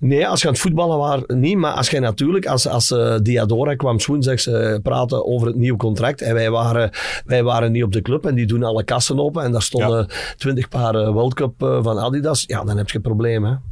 [0.00, 1.56] Nee, als je aan het voetballen was, niet.
[1.56, 6.20] Maar als jij natuurlijk, als, als Diadora kwam woensdags eh praten over het nieuwe contract.
[6.22, 6.90] En wij waren,
[7.26, 8.26] wij waren niet op de club.
[8.26, 9.42] En die doen alle kassen open.
[9.44, 12.44] En daar stonden twintig paar eh, World Cup eh, van Adidas.
[12.46, 13.62] Ja, dan heb je problemen.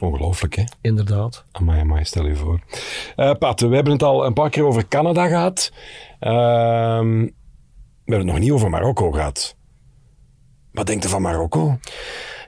[0.00, 0.64] Ongelooflijk, hè?
[0.80, 1.44] Inderdaad.
[1.52, 2.60] Amai, amai, stel je voor.
[3.16, 5.72] Eh Pat, we hebben het al een paar keer over Canada gehad.
[6.18, 7.20] Ehm,
[8.04, 9.56] we hebben het nog niet over Marokko gehad.
[10.72, 11.78] Wat denkt u van Marokko?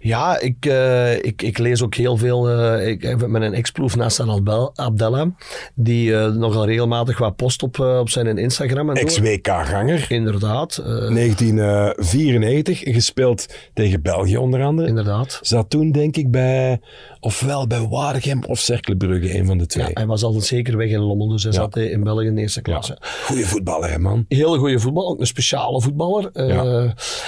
[0.05, 2.49] Ja, ik, eh, ik, ik lees ook heel veel.
[2.51, 5.29] eh, ik heb met een ex-ploeg Nasser Abdel- Abdallah.
[5.75, 8.91] Die eh, nogal regelmatig wat post op, op zijn Instagram.
[8.91, 8.97] En.
[8.97, 10.07] Ex-WK-ganger.
[10.09, 10.77] Inderdaad.
[10.77, 14.88] eh, 1994, gespeeld tegen België onder andere.
[14.88, 15.38] inderdaad.
[15.43, 16.81] Zat toen denk ik bij,
[17.21, 19.85] ofwel bij Waregem of Cerkelenbrugge, een van de twee.
[19.87, 21.29] Ja, hij was altijd zeker weg in Lommel.
[21.29, 21.59] Dus hij Ja.
[21.59, 22.99] zat in België in de eerste klasse.
[23.27, 24.25] Goeie voetballer, hè, man.
[24.29, 26.31] Hele goede voetbal, ook een speciale voetballer.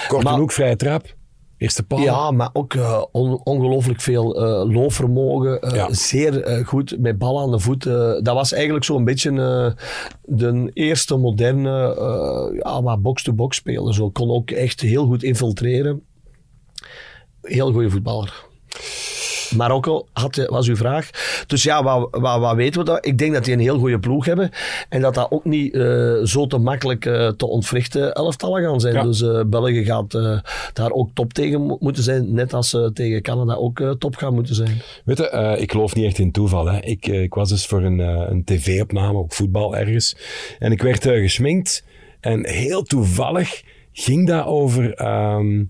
[0.07, 1.15] Korte maar- hoek, vrije trap.
[1.65, 1.99] Eerste paal.
[1.99, 4.33] Ja, maar ook eh, on- ongelooflijk veel
[4.71, 5.75] loopvermogen.
[5.75, 5.93] Ja.
[5.93, 7.83] Zeer goed met bal aan de voet.
[7.83, 9.31] dat was eigenlijk zo'n beetje
[10.23, 11.95] de eerste moderne
[12.63, 13.93] ja, box-to-box speler.
[13.93, 16.01] Zo kon ook echt heel goed infiltreren.
[17.41, 18.45] Heel goede voetballer.
[19.55, 21.09] Marokko had, eh, was uw vraag.
[21.47, 23.03] Dus ja, wat, wat, wat weten we daar?
[23.03, 24.49] Ik denk dat die een heel goede ploeg hebben.
[24.89, 28.93] En dat dat ook niet eh, zo te makkelijk eh, te ontwrichten elftallen gaan zijn.
[28.93, 29.03] Ja.
[29.03, 30.11] Dus België gaat
[30.73, 32.33] daar ook top tegen mo- moeten zijn.
[32.33, 34.81] Net als ze tegen Canada ook top gaan moeten zijn.
[35.05, 36.65] Weet je, ik geloof niet echt in toeval.
[36.65, 36.79] Hè.
[36.79, 40.15] Ik, ik was dus voor een, een tv-opname, ook voetbal ergens.
[40.59, 41.83] En ik werd gesminkt.
[42.19, 45.63] En heel toevallig ging dat over ehm,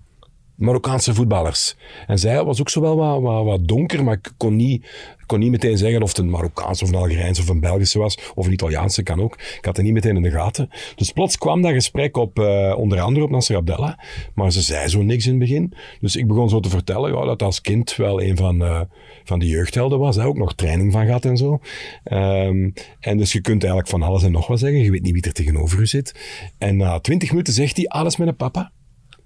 [0.56, 1.76] Marokkaanse voetballers.
[2.08, 4.86] En zij was ook zo wel wat, wat, wat donker, maar ik kon niet,
[5.26, 8.18] kon niet meteen zeggen of het een Marokkaanse of een Algerijnse of een Belgische was.
[8.36, 9.34] Of een Italiaanse, kan ook.
[9.34, 10.70] Ik had het niet meteen in de gaten.
[10.96, 13.98] Dus plots kwam dat gesprek op, eh, onder andere op Nasser Abdallah.
[14.34, 15.74] Maar ze zei zo niks in het begin.
[16.00, 18.82] Dus ik begon zo te vertellen ja, dat als kind wel een van, eh,
[19.24, 20.16] van de jeugdhelden was.
[20.16, 21.60] Hij ook nog training van gehad en zo.
[22.04, 24.80] Ehm, en dus je kunt eigenlijk van alles en nog wat zeggen.
[24.80, 26.16] Je weet niet wie er tegenover u zit.
[26.58, 28.72] En na twintig minuten zegt hij alles met een papa.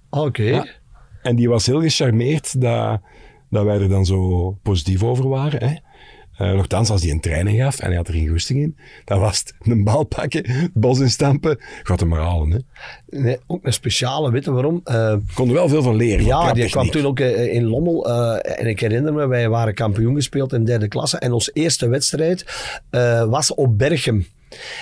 [0.10, 0.44] Oké.
[0.44, 0.68] Ja.
[1.21, 3.01] En die was heel gecharmeerd dat,
[3.49, 5.69] dat wij er dan zo positief over waren.
[5.69, 5.75] Hè.
[6.38, 9.19] Eh, nochtans, als hij een training gaf en hij had er geen goesting in, dan
[9.19, 12.51] was het een bal pakken, het bos instampen, gaat hem maar halen.
[12.51, 13.19] Hè.
[13.19, 14.82] Nee, ook een speciale, weet je waarom?
[14.84, 16.25] Eh, Ik kon er wel veel van leren.
[16.25, 18.10] Ja, die kwam toen ook eh, in Lommel.
[18.10, 21.17] eh, en ik herinner me, wij waren kampioen gespeeld in derde klasse.
[21.17, 22.45] En onze eerste wedstrijd
[22.89, 24.25] eh, was op Berchem.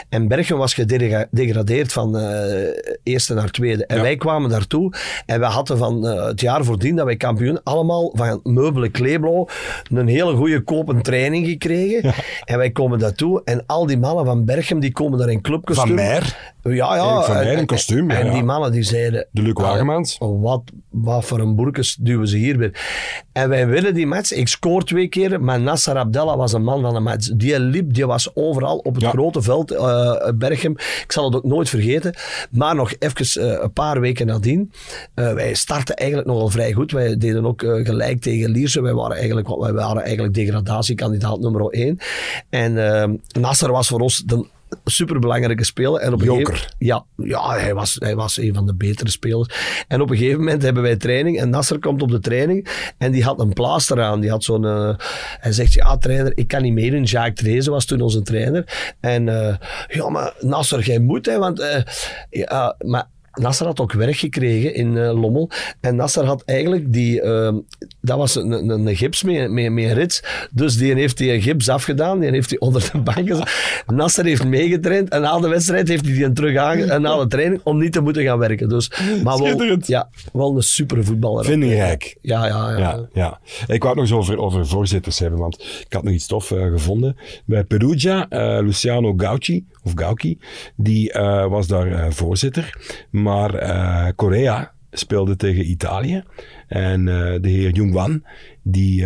[0.10, 2.68] En Berchem was gedegradeerd van eh,
[3.04, 3.86] eerste naar tweede.
[3.86, 4.02] En Ja.
[4.02, 4.94] wij kwamen daartoe.
[5.26, 9.46] En we hadden van eh, het jaar voordien dat wij kampioen allemaal van Meubelen Kleeblo
[9.94, 12.14] een hele goede kopen training gekregen.
[12.46, 13.42] En wij komen daartoe.
[13.46, 16.38] En al die mannen van Berchem die komen daar in club Van gestuurd.
[16.76, 17.12] Ja, ja.
[17.14, 18.34] Erik van en- Rijn in en- kostuum, ja, En ja.
[18.34, 19.28] die mannen die zeiden...
[19.32, 20.16] De Luc Wagemans.
[20.20, 22.72] Wat, wat voor een boerkes duwen ze hier weer.
[23.32, 24.32] En wij winnen die match.
[24.32, 27.30] Ik scoor twee keer, maar Nasser Abdallah was een man van de match.
[27.36, 29.10] Die liep, die was overal op het Ja.
[29.10, 30.72] grote veld, eh Berchem.
[30.72, 32.14] Ik zal het ook nooit vergeten.
[32.52, 34.72] Maar nog even eh, een paar weken nadien.
[35.14, 36.92] eh, wij startten eigenlijk nogal vrij goed.
[36.92, 38.82] Wij deden ook gelijk tegen Lierse.
[38.82, 41.98] Wij waren eigenlijk, wij waren eigenlijk degradatiekandidaat nummer 1.
[42.50, 42.74] En
[43.40, 44.46] Nasser was voor ons de
[44.86, 46.02] superbelangrijke speler.
[46.02, 46.54] En op een Joker.
[46.56, 49.56] gegeven- ja, ja hij, was, hij was een van de betere spelers.
[49.88, 53.12] En op een gegeven moment hebben wij training en Nasser komt op de training en
[53.12, 54.20] die had een plaaster aan.
[54.20, 54.66] Die had zo'n...
[54.66, 54.94] eh,
[55.40, 57.04] hij zegt, ja trainer, ik kan niet meedoen.
[57.04, 58.94] Jacques Trezen was toen onze trainer.
[59.00, 59.56] En eh,
[59.88, 61.64] ja, maar Nasser, jij moet hè, want...
[62.30, 63.06] ja, maar
[63.38, 65.50] Nasser had ook werk gekregen in eh, Lommel.
[65.82, 67.22] En Nasser had eigenlijk die...
[67.22, 67.54] eh,
[68.02, 70.24] dat was een, een, gips met, met, met een rits.
[70.52, 72.20] Dus die heeft die gips afgedaan.
[72.20, 73.84] Die heeft hij onder de bank gezet.
[73.88, 75.10] Nasser heeft meegetraind.
[75.10, 76.84] En na de wedstrijd heeft hij die terug aange...
[76.84, 78.70] En na de training om niet te moeten gaan werken.
[78.70, 78.92] Dus,
[79.24, 81.46] maar wel, ja, wel een super voetballer.
[81.46, 82.18] Vindingrijk.
[82.22, 82.78] Ja, ja, ja.
[82.78, 83.40] Ja, ja.
[83.68, 86.52] Ik wou het nog eens over, over voorzitters hebben, want ik had nog iets tof
[86.52, 87.18] eh, gevonden.
[87.46, 90.40] Bij Perugia, eh, Luciano Gauci, of Gauci,
[90.76, 92.96] die eh, was daar eh, voorzitter.
[93.10, 96.24] Maar eh, Korea speelde tegen Italië.
[96.68, 97.06] En
[97.42, 98.24] de heer Jungwan,
[98.64, 99.06] die,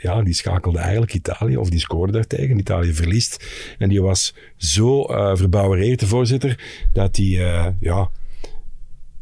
[0.00, 2.58] ja, die schakelde eigenlijk Italië, of die scoorde daartegen.
[2.58, 3.46] Italië verliest.
[3.78, 5.02] En die was zo
[5.36, 8.10] verbouwereerd, de voorzitter, dat hij, ja,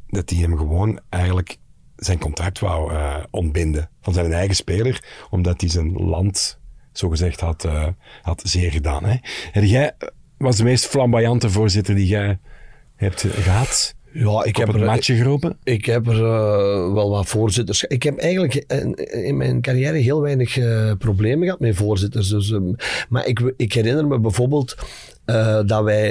[0.07, 1.59] dat hem gewoon eigenlijk
[1.97, 2.93] zijn contract wou
[3.31, 6.59] ontbinden van zijn eigen speler, omdat hij zijn land,
[6.93, 7.69] zogezegd, had,
[8.23, 9.05] had zeer gedaan.
[9.05, 9.17] Hè.
[9.53, 9.93] En jij
[10.41, 12.39] was de meest flamboyante voorzitter die jij
[12.97, 13.95] hebt gehad?
[14.13, 15.57] Ja, ik heb het er- matje geroepen?
[15.63, 17.85] Ik heb er eh, wel wat voorzitters.
[17.85, 22.29] Ik heb eigenlijk in, in mijn carrière heel weinig eh, problemen gehad met voorzitters.
[22.29, 22.73] Dus, ehm,
[23.09, 24.75] maar ik, ik herinner me bijvoorbeeld
[25.25, 26.09] eh, dat wij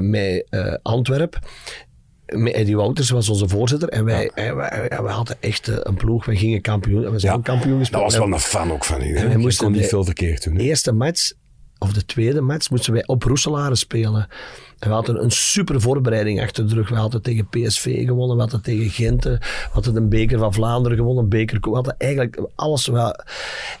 [0.00, 1.38] met eh, Antwerp.
[2.26, 3.88] Met Eddie Wouters was onze voorzitter.
[3.88, 6.24] En wij, en wij, hadden echt een ploeg.
[6.24, 7.04] Wij gingen kampioen.
[7.04, 8.02] en We zijn Ja, kampioen dat gespeeld.
[8.02, 9.12] was En wel een fan ook van u.
[9.14, 10.54] wij Je moesten kon niet veel verkeerd doen.
[10.54, 10.62] Hè?
[10.62, 11.32] eerste match,
[11.80, 14.28] of de tweede match, moesten wij op Roeselare spelen.
[14.80, 16.88] En we hadden een super voorbereiding achter de rug.
[16.88, 19.38] We hadden tegen PSV gewonnen, we hadden tegen Gent, we
[19.72, 21.58] hadden een beker van Vlaanderen gewonnen, een beker.
[21.60, 22.86] We hadden eigenlijk alles.
[22.86, 23.14] wel-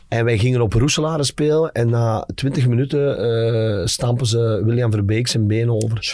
[0.08, 5.28] En wij gingen op Roeselare spelen en na 20 minuten eh, stampen ze William Verbeek
[5.28, 6.12] zijn been over.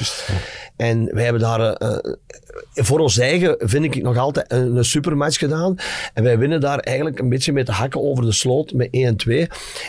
[0.76, 1.96] En wij hebben daar eh,
[2.74, 5.76] voor ons eigen, vind ik nog altijd, een, een supermatch gedaan.
[6.14, 8.88] En wij winnen daar eigenlijk een beetje met de hakken over de sloot met
[9.26, 9.46] 1-2.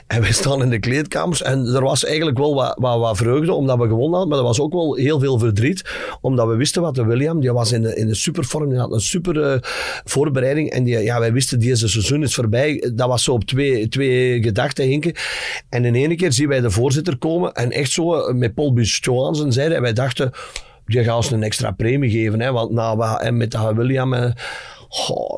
[0.08, 1.42] En wij staan in de kleedkamers.
[1.42, 4.28] En er was eigenlijk wel wat, wat, wat vreugde omdat we gewonnen hadden.
[4.30, 5.84] Maar er was ook wel heel veel verdriet.
[6.22, 8.70] Omdat we wisten wat de William, die was in de, in de supervorm.
[8.70, 9.60] Die had een super eh,
[10.04, 10.70] voorbereiding.
[10.70, 12.92] En die, ja, wij wisten, deze seizoen is voorbij.
[12.96, 15.14] Dat was zo op twee, twee gedachten hinken.
[15.70, 17.54] En in ene keer zien wij de voorzitter komen.
[17.54, 19.78] En echt zo eh, met Paul Busch en zeiden.
[19.78, 20.32] En wij dachten
[20.86, 22.40] die gaan ons een extra premie geven.
[22.40, 22.52] Hè?
[22.52, 24.32] Want nou, we, en met dat William, eh,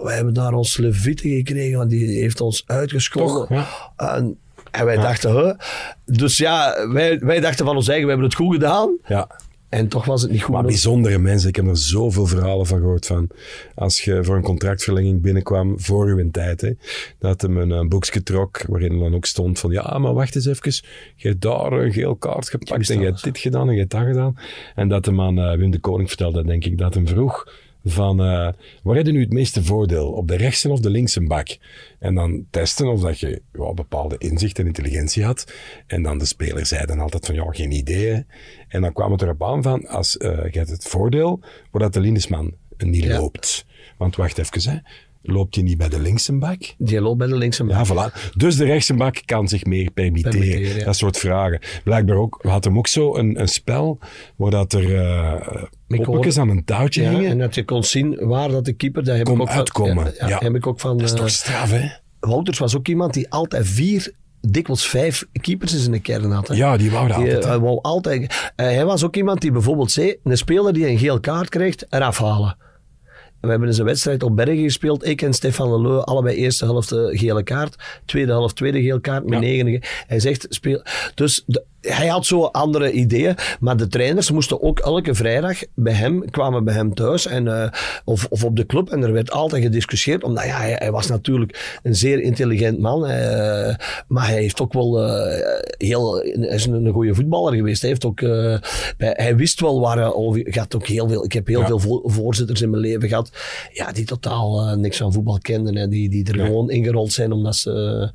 [0.04, 3.48] we hebben daar ons Levitte gekregen, want die heeft ons uitgescholden.
[3.48, 3.50] Toch,
[3.98, 4.16] ja.
[4.16, 4.38] En,
[4.72, 5.58] en wij dachten?
[6.06, 8.98] Dus ja, wij, wij dachten van ons eigen, we hebben het goed gedaan.
[9.06, 9.28] Ja.
[9.70, 10.54] En toch was het niet goed.
[10.54, 11.50] Maar bijzondere mensen.
[11.50, 13.30] Ik heb er zoveel verhalen van gehoord van.
[13.76, 16.72] Als je voor een contractverlenging binnenkwam, voor uw tijd, hè,
[17.20, 20.46] dat hem een, een boekje trok, waarin dan ook stond van, ja, maar wacht eens
[20.46, 20.74] even,
[21.16, 23.92] je hebt daar een geel kaart gepakt en je hebt dit gedaan en je hebt
[23.92, 24.38] dat gedaan.
[24.76, 27.46] En dat hem aan eh, Wim de Koning vertelde, denk ik, dat hem vroeg
[27.90, 28.50] van, eh,
[28.84, 30.12] waar heb je nu het meeste voordeel?
[30.12, 31.58] Op de rechtse of de linkse bak?
[32.00, 35.54] En dan testen of dat je ja, bepaalde inzicht en intelligentie had.
[35.88, 38.26] En dan de speler zei dan altijd van, ja, geen idee.
[38.68, 41.40] En dan kwam het erop aan van, als eh, je hebt het voordeel,
[41.72, 43.18] voordat de Lindesman niet Ja.
[43.20, 43.66] loopt.
[43.98, 44.78] Want wacht even, hè.
[45.22, 46.58] Loopt hij niet bij de linkse bak?
[46.78, 47.78] Die loopt bij de linkse man.
[47.78, 48.32] Ja, voilà.
[48.36, 50.40] Dus de rechtse bak kan zich meer permitteren.
[50.40, 50.86] Permitteren, ja.
[50.86, 51.60] Dat soort vragen.
[51.84, 54.00] Blijkbaar ook, we hadden hem ook zo een, een spel
[54.36, 57.30] waar dat er eh Met poppetjes aan een touwtje Ja, hingen.
[57.30, 59.04] en dat je kon zien waar dat de keeper...
[59.04, 60.38] Dat heb Kon ik ook van- uitkomen, Ja, ja, ja.
[60.38, 60.98] heb ik ook van...
[60.98, 61.88] Dat is eh, toch straf, hè?
[62.20, 66.48] Wouters was ook iemand die altijd vier, dikwijls vijf keepers in zijn kern had.
[66.48, 66.54] hè.
[66.56, 67.54] Ja, die wou dat Die, altijd.
[67.54, 70.98] eh, wou altijd eh, hij was ook iemand die bijvoorbeeld zei, een speler die een
[70.98, 72.58] geel kaart krijgt, eraf halen.
[73.42, 75.08] We hebben eens een wedstrijd op Bergen gespeeld.
[75.08, 77.76] Ik en Stefan Leleu, allebei eerste helft eh, gele kaart.
[78.06, 79.40] Tweede helft tweede geel kaart met Ja.
[79.40, 79.68] negen.
[79.70, 80.82] ge- Hij zegt, speel...
[81.16, 83.36] Dus de- hij had zo andere ideeën.
[83.60, 87.26] Maar de trainers moesten ook elke vrijdag bij hem, kwamen bij hem thuis.
[87.26, 87.70] En, eh,
[88.06, 88.90] of, of op de club.
[88.90, 90.24] En er werd altijd gediscussieerd.
[90.24, 93.06] Omdat ja, hij, hij was natuurlijk een zeer intelligent man.
[93.08, 93.76] eh,
[94.08, 96.16] maar hij heeft ook wel eh, heel...
[96.16, 97.82] Hij is een, een goede voetballer geweest.
[97.82, 98.60] Hij, heeft ook, hij,
[98.98, 100.58] hij wist wel waar over...
[100.58, 101.66] Had ook heel veel, ik heb heel Ja.
[101.68, 103.32] veel vo- voorzitters in mijn leven gehad.
[103.74, 105.76] Ja, die totaal niks van voetbal kenden.
[105.78, 106.46] En die, die er Ja.
[106.46, 108.10] gewoon ingerold zijn omdat ze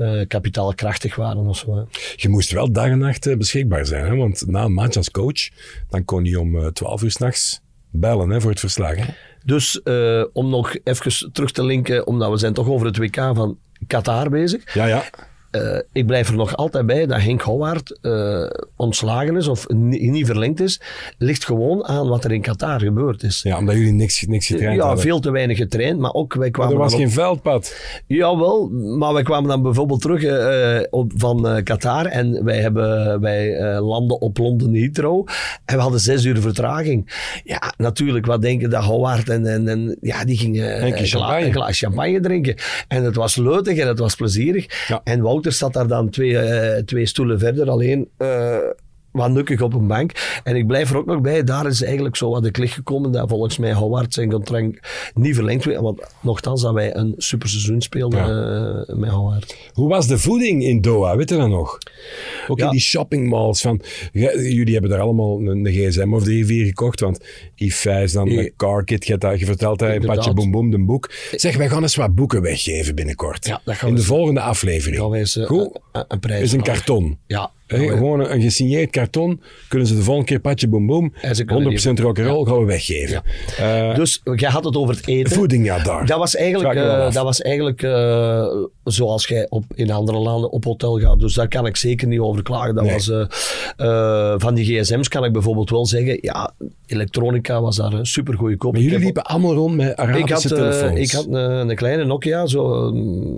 [0.00, 1.76] eh, kapitaalkrachtig waren of zo.
[1.76, 1.82] hè.
[2.16, 4.04] Je moest wel dag en nacht eh, beschikbaar zijn.
[4.04, 4.16] Hè?
[4.16, 5.48] Want na een match als coach,
[5.88, 7.60] dan kon je om eh, 12 uur s'nachts
[7.90, 8.96] bellen hè, voor het verslag.
[8.96, 9.04] Hè?
[9.44, 13.16] Dus eh, om nog even terug te linken, omdat we zijn toch over het WK
[13.16, 14.74] van Qatar bezig.
[14.74, 15.04] Ja, ja.
[15.50, 20.10] Eh, ik blijf er nog altijd bij dat Henk Houwaard eh, ontslagen is of ni-
[20.10, 20.80] niet verlengd is.
[21.18, 23.42] Ligt gewoon aan wat er in Qatar gebeurd is.
[23.42, 25.02] Ja, omdat jullie niks, niks getraind Ja, hadden.
[25.04, 27.76] veel te weinig getraind, maar ook wij Maar kwamen er was dan op- geen veldpad.
[28.06, 33.60] Jawel, maar wij kwamen dan bijvoorbeeld terug eh, op, van Qatar en wij, hebben, wij
[33.80, 35.28] landen op Londen Heathrow
[35.64, 37.12] en we hadden zes uur vertraging.
[37.44, 41.06] Ja, natuurlijk, wat denken dat Howard en, en, en ja, die gingen Een keer een,
[41.06, 41.46] gla- champagne.
[41.46, 42.54] een glas champagne drinken.
[42.88, 44.86] En het was leutig en het was plezierig.
[44.88, 45.00] Ja.
[45.04, 48.10] En Wouter zat daar dan twee, eh, twee stoelen verder, alleen...
[49.12, 50.40] wat nukkig op een bank.
[50.44, 53.12] En ik blijf er ook nog bij, daar is eigenlijk zo wat de klicht gekomen
[53.12, 55.80] dat volgens mij Howard zijn contract niet verlengd werd.
[55.80, 58.20] Want nogthans dat wij een superseizoen speelden
[58.88, 59.56] eh, met Howard.
[59.72, 61.16] Hoe was de voeding in Doha?
[61.16, 61.78] Weet je dat nog?
[62.48, 62.64] Ook Ja.
[62.64, 63.60] in die shoppingmalls.
[63.60, 63.80] Van,
[64.12, 67.00] jullie hebben daar allemaal een, een gsm of drie, vier gekocht.
[67.00, 68.38] Want Yves is dan Ja.
[68.40, 69.06] een carkit.
[69.06, 70.16] Je, dat- je vertelt in Inderdaad.
[70.16, 71.10] Patje Boom Boom, de boek.
[71.32, 73.46] Zeg, wij gaan eens wat boeken weggeven binnenkort.
[73.46, 75.00] Ja, dat gaan in de volgende aflevering.
[75.00, 75.78] Gaan wij eens eh, Goed.
[75.92, 77.18] een, een prijs is een karton.
[77.26, 77.50] Ja.
[77.78, 79.40] Gewoon een, gesigneerd karton.
[79.68, 81.12] Kunnen ze de volgende keer Patje Boom Boom.
[81.22, 83.22] En ze kunnen 100% die- rock'n'roll gaan we weggeven.
[83.58, 85.32] Eh, Dus jij had het over het eten.
[85.32, 86.06] voeding, ja, daar.
[86.06, 88.46] Dat was eigenlijk, eh, dat was eigenlijk eh,
[88.84, 91.20] zoals jij op, in andere landen op hotel gaat.
[91.20, 92.74] Dus daar kan ik zeker niet over klagen.
[92.74, 92.92] Dat Nee.
[92.92, 93.10] was,
[94.42, 96.52] van die gsm's kan ik bijvoorbeeld wel zeggen, ja,
[96.86, 98.72] elektronica was daar een super goede koop.
[98.72, 100.98] maar jullie liepen allemaal rond met Arabische ik had, telefoons.
[100.98, 102.92] ik had een, een kleine Nokia, zo,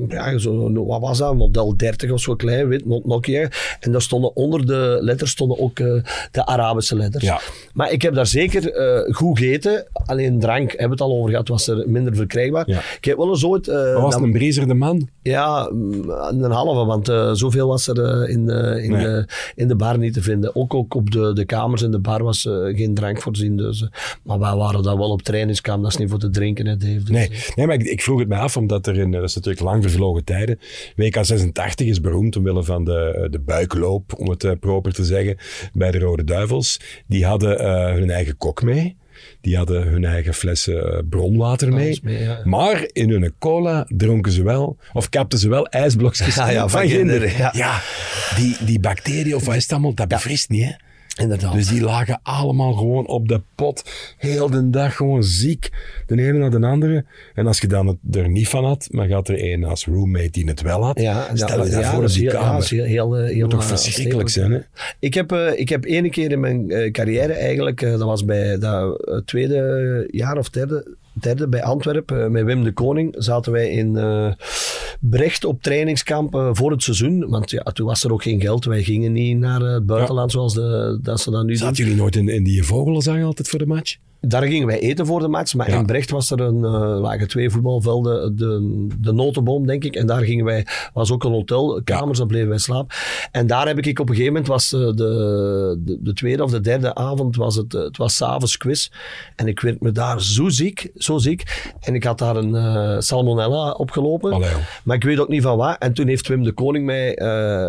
[0.09, 3.49] ja, zo, wat was dat, model 30 of zo klein, wit Nokia.
[3.81, 5.87] En daar stonden onder de letters stonden ook eh,
[6.31, 7.25] de Arabische letters.
[7.25, 7.41] Ja.
[7.75, 9.87] Maar ik heb daar zeker eh, goed gegeten.
[9.93, 12.71] Alleen drank, hebben we het al over gehad, was er minder verkrijgbaar.
[12.71, 12.79] Ja.
[12.97, 13.69] Ik heb wel eens ooit...
[13.69, 15.09] eh, was het een brezerde man?
[15.23, 17.07] ja, mm, een halve, want
[17.39, 19.05] zoveel was er in, de, in, Nee.
[19.05, 20.57] de, in de bar niet te vinden.
[20.57, 23.57] Ook, ook op de, de kamers in de bar was geen drank voorzien.
[23.57, 23.89] Dus,
[24.23, 26.99] maar wij waren daar wel op trainingskamp, dat is niet voor te drinken, hè, Dave.
[26.99, 29.35] Dus, Nee, nee maar ik, ik vroeg het mij af, omdat er in, dat is
[29.35, 30.59] natuurlijk lang vervlogen tijden,
[30.97, 35.37] WK 86 is beroemd omwille van de, de buikloop, om het eh, proper te zeggen,
[35.73, 36.81] bij de Rode Duivels.
[37.07, 38.97] Die hadden eh, hun eigen kok mee.
[39.41, 41.85] Die hadden hun eigen flessen eh, bronwater mee.
[41.85, 42.41] Alles mee, ja.
[42.45, 46.89] Maar in hun cola dronken ze wel, of kapten ze wel ijsblokjes Ja, ja, van
[46.89, 47.81] ginder, ja.
[48.37, 50.73] die, die bacteriën, of wat is het allemaal, dat bevriest niet, hè?
[51.21, 51.53] Inderdaad.
[51.53, 53.85] Dus die lagen allemaal gewoon op de pot.
[54.19, 55.71] Heel de dag gewoon ziek.
[56.07, 57.05] De ene naar de andere.
[57.35, 60.31] En als je dan het er niet van had, maar had er een als roommate
[60.31, 61.01] die het wel had.
[61.01, 62.55] Ja, stel je ja, dat voor dat op is die heel, ja, kamer.
[62.55, 64.59] dat is heel, heel, eh, heel toch eh, verschrikkelijk zijn, hè?
[64.99, 69.23] Ik heb, eh, ik heb ene keer in mijn carrière eigenlijk, dat was bij dat
[69.25, 73.97] tweede jaar of derde, derde bij Antwerpen, eh, met Wim de Koning, zaten wij in
[73.97, 74.33] eh,
[75.01, 77.29] Brecht op trainingskamp eh, voor het seizoen.
[77.29, 78.65] Want ja, toen was er ook geen geld.
[78.65, 81.57] Wij gingen niet naar het buitenland zoals de, dat ze dat nu doen.
[81.57, 83.97] Zaten jullie nooit in, in die vogelenzang altijd voor de match?
[84.27, 85.55] Daar gingen wij eten voor de match.
[85.55, 85.79] Maar Ja.
[85.79, 86.61] in Brecht was er een,
[87.01, 89.95] lagen twee voetbalvelden, de, de Notenboom, denk ik.
[89.97, 92.97] En daar gingen wij, was ook een hotel, kamers, daar bleven wij slapen.
[93.31, 94.95] En daar heb ik op een gegeven moment, was eh, de,
[95.85, 98.89] de, de tweede of de derde avond, was het, eh, het was s'avonds quiz.
[99.37, 101.73] En ik werd me daar zo ziek, zo ziek.
[101.81, 104.33] En ik had daar een salmonella opgelopen.
[104.33, 104.51] Allee.
[104.85, 105.77] Maar ik weet ook niet van wat.
[105.79, 107.19] En toen heeft Wim de Koning mij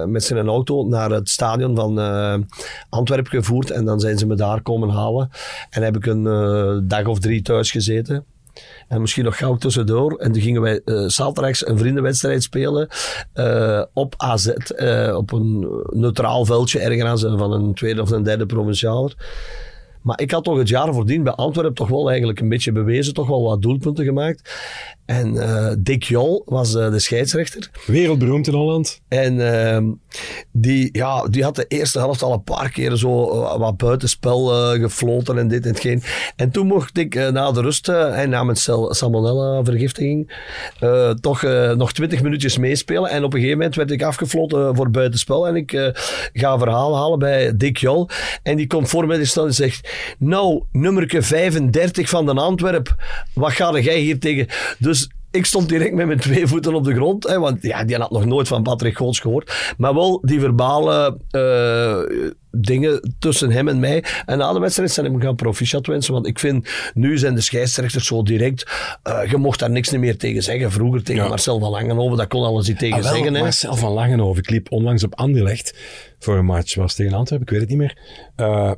[0.07, 1.99] met zijn auto naar het stadion van
[2.89, 3.71] Antwerpen gevoerd.
[3.71, 5.29] En dan zijn ze me daar komen halen.
[5.69, 6.23] En heb ik een
[6.83, 8.25] dag of drie thuis gezeten.
[8.87, 10.17] En misschien nog gauw tussendoor.
[10.17, 12.87] En toen gingen wij eh zaterdags een vriendenwedstrijd spelen
[13.33, 14.47] eh, op AZ.
[14.47, 19.15] eh, op een neutraal veldje ergens van een tweede of een derde provincialer.
[20.01, 23.13] Maar ik had toch het jaar voordien bij Antwerpen toch wel eigenlijk een beetje bewezen.
[23.13, 24.51] Toch wel wat doelpunten gemaakt.
[25.05, 27.69] En eh, Dick Jol was eh, de scheidsrechter.
[27.85, 29.01] Wereldberoemd in Holland.
[29.07, 29.85] En ehm,
[30.51, 34.45] die, ja, die had de eerste helft al een paar keer zo eh, wat buitenspel
[34.79, 36.03] gefloten en dit en hetgeen.
[36.35, 40.31] En toen mocht ik na de rust, eh, en namens sal- salmonella-vergiftiging,
[41.21, 41.41] toch
[41.75, 43.09] nog twintig minuutjes meespelen.
[43.09, 45.47] En op een gegeven moment werd ik afgefloten voor buitenspel.
[45.47, 45.71] En ik
[46.33, 48.09] ga een verhaal halen bij Dick Jol.
[48.43, 52.95] En die komt voor mij staan en zegt, nou, nummerke 35 van de Antwerp,
[53.33, 54.47] wat ga jij hier tegen?
[54.79, 55.02] Dus
[55.33, 57.27] ik stond direct met mijn twee voeten op de grond.
[57.27, 59.73] Hè, want ja, die had nog nooit van Patrick Goots gehoord.
[59.77, 64.03] Maar wel die verbale eh, dingen tussen hem en mij.
[64.25, 66.13] En na de wedstrijd zijn hem gaan proficiat wensen.
[66.13, 68.71] Want ik vind, nu zijn de scheidsrechters zo direct.
[69.03, 70.71] eh, je mocht daar niks meer tegen zeggen.
[70.71, 71.29] Vroeger tegen Ja.
[71.29, 73.33] Marcel van Langenhoven, dat kon alles niet tegen Ah, wel, zeggen.
[73.33, 73.41] Hè.
[73.41, 74.41] Marcel van Langenhoven.
[74.41, 75.77] Ik liep onlangs op Anderlecht
[76.19, 76.75] voor een match.
[76.75, 77.97] Was tegen Antwerpen, ik weet het niet meer.
[78.35, 78.71] Eh,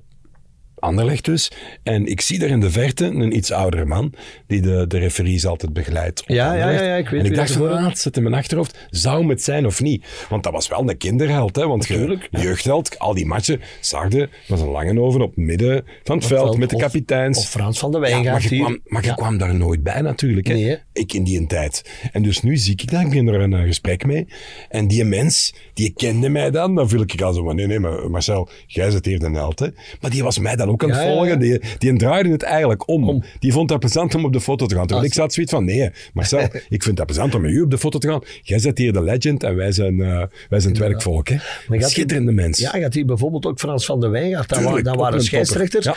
[0.85, 1.51] Anderlecht dus.
[1.83, 4.13] En ik zie daar in de verte een iets oudere man,
[4.47, 6.23] die de, de referees altijd begeleidt.
[6.27, 8.35] Ja, ja, ja, ja, ik weet En ik dacht van, ah, het zit in mijn
[8.35, 10.05] achterhoofd, zou het zijn of niet?
[10.29, 11.67] Want dat was wel een kinderheld, hè.
[11.67, 12.41] Want je, Natuurlijk, ja.
[12.41, 16.57] jeugdheld, al die matchen, zag je, was een lange over op midden van het veld,
[16.57, 17.37] met de kapiteins.
[17.37, 19.13] Of Frans van der Ja, Wijngaard maar je, kwam, maar je Ja.
[19.13, 20.47] kwam daar nooit bij natuurlijk.
[20.47, 20.53] Hè?
[20.53, 20.77] Nee?
[20.93, 21.89] Ik in die tijd.
[22.11, 24.27] En dus nu zie ik dat, ik ben er een eh, gesprek mee.
[24.69, 26.75] En die mens, die kende mij dan.
[26.75, 29.59] Dan viel ik al zo van, nee, nee, maar Marcel, jij zit hier de held.
[29.59, 29.67] Hè?
[30.01, 31.15] Maar die was mij dan ook aan het Ja, ja, ja.
[31.17, 31.39] volgen.
[31.39, 33.23] Die, die draaide het eigenlijk om.
[33.39, 34.83] Die vond dat plezant om op de foto te gaan.
[34.87, 37.61] Terwijl Ah, ik zat zoiets van, nee, Marcel, ik vind dat plezant om met u
[37.61, 38.21] op de foto te gaan.
[38.41, 41.27] Jij zit hier de legend en wij zijn, eh, wij zijn het werkvolk.
[41.29, 41.37] Hè?
[41.79, 42.59] Schitterende mens.
[42.59, 44.49] Ja, je had hier bijvoorbeeld ook Frans van der Wijngaard.
[44.49, 45.87] Dat, Tuurlijk, wa- dat waren scheidsrechters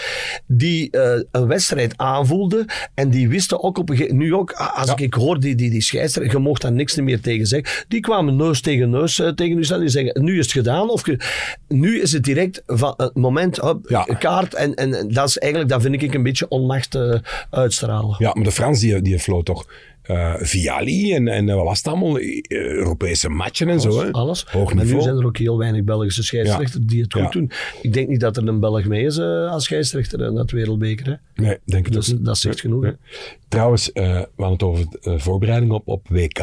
[0.46, 2.64] die eh, een wedstrijd aanvoelden
[2.94, 5.70] en die wisten ook op een ge- Nu ook, als ik, ik hoor die, die,
[5.70, 7.84] die scheidsrechter, je mocht daar niks meer tegen zeggen.
[7.88, 9.80] Die kwamen neus tegen neus eh, tegen u staan.
[9.80, 10.90] Die zeggen, nu is het gedaan.
[10.90, 11.02] Of
[11.68, 14.02] nu is het direct van het moment, Ja.
[14.18, 14.54] kaart.
[14.54, 17.14] En, en en dat is eigenlijk, dat vind ik een beetje onmacht eh,
[17.50, 18.16] uitstralen.
[18.18, 19.66] Ja, maar de Frans die, die floot toch
[20.02, 22.18] eh Viali en, en wat was het allemaal?
[22.18, 24.00] Eh, Europese matchen en zo.
[24.00, 24.10] Hè?
[24.12, 24.44] Alles.
[24.50, 25.02] Hoog maar nu niveau.
[25.02, 27.28] zijn er ook heel weinig Belgische scheidsrechters die het goed Ja.
[27.30, 27.50] doen.
[27.82, 31.06] Ik denk niet dat er een Belg mee is als scheidsrechter in dat wereldbeker.
[31.06, 31.42] Hè.
[31.44, 32.24] Nee, denk ik Dus niet.
[32.24, 32.84] dat zegt genoeg.
[32.84, 32.90] hè.
[33.48, 36.40] Trouwens, we hadden het over de voorbereiding op, op WK.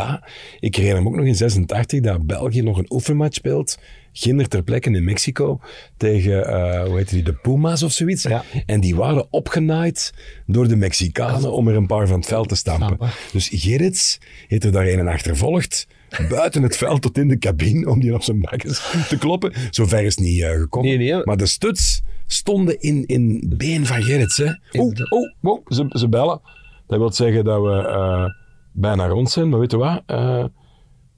[0.59, 3.77] Ik herinner me ook nog in 86 dat België nog een oefenmatch speelt.
[4.17, 5.59] Ginder ter plekke in Mexico.
[5.97, 8.23] Tegen, eh, hoe heet die, de Puma's of zoiets.
[8.23, 8.43] Ja.
[8.65, 10.13] En die waren opgenaaid
[10.45, 12.85] door de Mexicanen om er een paar van het veld te stampen.
[12.85, 13.09] Stampen.
[13.31, 15.87] Dus Gerrits heeft er daar een achtervolgd.
[16.29, 19.53] Buiten het veld tot in de cabine om die op zijn bakjes te kloppen.
[19.69, 20.97] Zover is het niet eh, gekomen.
[20.97, 21.23] Nee, nee.
[21.23, 24.37] Maar de stuts stonden in, in het been van Gerrits.
[24.37, 24.51] Hè.
[24.71, 26.41] Oh, oh, oh, ze, ze bellen.
[26.87, 28.25] Dat wil zeggen dat we eh,
[28.71, 29.49] bijna rond zijn.
[29.49, 30.03] Maar weet je wat?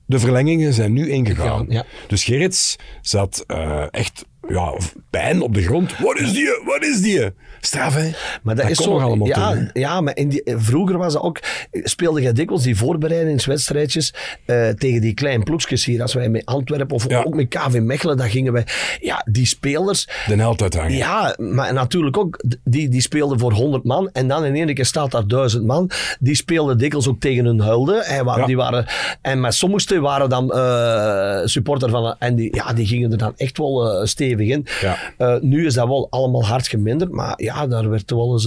[0.07, 1.65] De verlengingen zijn nu ingegaan.
[1.69, 1.85] Ja.
[2.07, 4.73] Dus Gerrits zat eh, echt ja,
[5.10, 5.97] pijn op de grond.
[5.97, 6.60] Wat is die?
[6.65, 7.29] Wat is die?
[7.62, 8.10] Straf, hè?
[8.43, 8.91] Maar dat, is zo.
[8.93, 11.39] nog allemaal ja, ja, maar in die, vroeger was dat ook.
[11.71, 14.13] Speelde je dikwijls die voorbereidingswedstrijdjes
[14.45, 16.01] eh, tegen die kleine ploegjes hier.
[16.01, 17.23] Als wij met Antwerpen of Ja.
[17.23, 18.65] ook met KV Mechelen, dan gingen wij.
[18.99, 20.07] Ja, die spelers.
[20.27, 20.91] De held uithangen.
[20.93, 24.10] Ja, maar natuurlijk ook, die, die speelden voor 100 man.
[24.13, 25.89] En dan in één keer staat daar 1000 man.
[26.19, 27.95] Die speelden dikwijls ook tegen hun hulde.
[28.03, 28.45] En, Ja.
[28.45, 28.86] die waren,
[29.21, 32.15] en maar sommigen waren dan eh, supporter van.
[32.19, 34.37] En die, ja, die gingen er dan echt wel eh, stevig
[34.82, 34.97] Ja.
[35.17, 37.12] Eh, nu is dat wel allemaal hard geminderd.
[37.12, 38.45] Maar ja, daar werd wel eens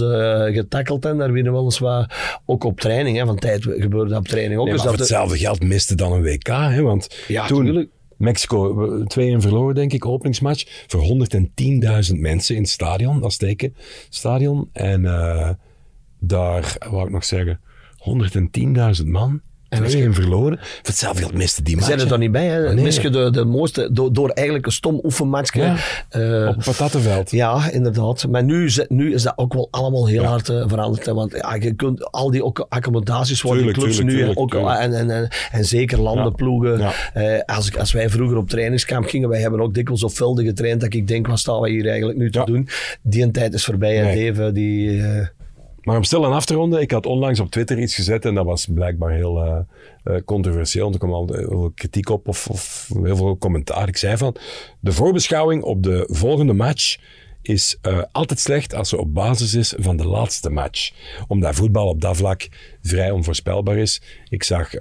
[0.55, 1.05] getackeld.
[1.05, 2.13] En daar winnen wel eens wat.
[2.45, 3.17] Ook op training.
[3.17, 4.65] Hè, van tijd gebeurde dat op training ook.
[4.65, 6.47] Nee, dus dat, hetzelfde geld miste dan een WK.
[6.47, 6.81] Hè?
[6.81, 7.89] Want Ja, toen tuurlijk.
[8.17, 10.85] Mexico we- 2-1 verloren, denk ik, openingsmatch.
[10.87, 13.75] Voor 110.000 mensen in het stadion, dat steken
[14.09, 14.69] stadion.
[14.73, 15.49] En eh,
[16.19, 17.59] daar, wou ik nog zeggen,
[17.97, 19.41] 110.000 man.
[19.71, 20.57] En 2-1 verloren.
[20.57, 21.91] Voor hetzelfde geld miste die we match.
[21.93, 22.45] zijn er dan niet bij.
[22.47, 22.73] Hè.
[22.73, 22.83] Nee.
[22.83, 25.61] Mis je de, de mooiste, door, door eigenlijk een stom oefenmatchje.
[25.61, 25.75] Ja.
[26.09, 27.31] eh, Op het patattenveld.
[27.31, 28.27] Ja, inderdaad.
[28.29, 30.27] Maar nu, is- nu is dat ook wel allemaal heel Ja.
[30.29, 31.05] hard eh, veranderd.
[31.05, 31.13] Hè.
[31.13, 34.21] Want ja, je kunt al die ook accommodaties voor Tuurlijk, die clubs tuurlijk, nu.
[34.23, 34.79] tuurlijk, ook, tuurlijk.
[34.79, 36.77] En, en, en, en zeker landenploegen.
[36.79, 36.91] Ja.
[37.13, 40.45] Eh, als, ik, als wij vroeger op trainingskamp gingen, wij hebben ook dikwijls op velden
[40.45, 40.81] getraind.
[40.81, 42.67] Dat ik denk, wat staan we hier eigenlijk nu te doen?
[43.01, 44.01] Die een tijd is voorbij.
[44.01, 44.33] En.
[44.35, 45.01] Dave, die...
[45.83, 48.35] Maar om stil en af te ronden, ik had onlangs op Twitter iets gezet en
[48.35, 49.59] dat was blijkbaar heel eh,
[50.03, 50.91] eh, controversieel.
[50.91, 53.87] Er kwam al heel veel kritiek op of, heel veel commentaar.
[53.87, 54.35] Ik zei van,
[54.79, 56.97] de voorbeschouwing op de volgende match
[57.41, 60.91] is eh, altijd slecht als ze op basis is van de laatste match.
[61.27, 62.49] Omdat voetbal op dat vlak
[62.81, 64.01] vrij onvoorspelbaar is.
[64.29, 64.73] Ik zag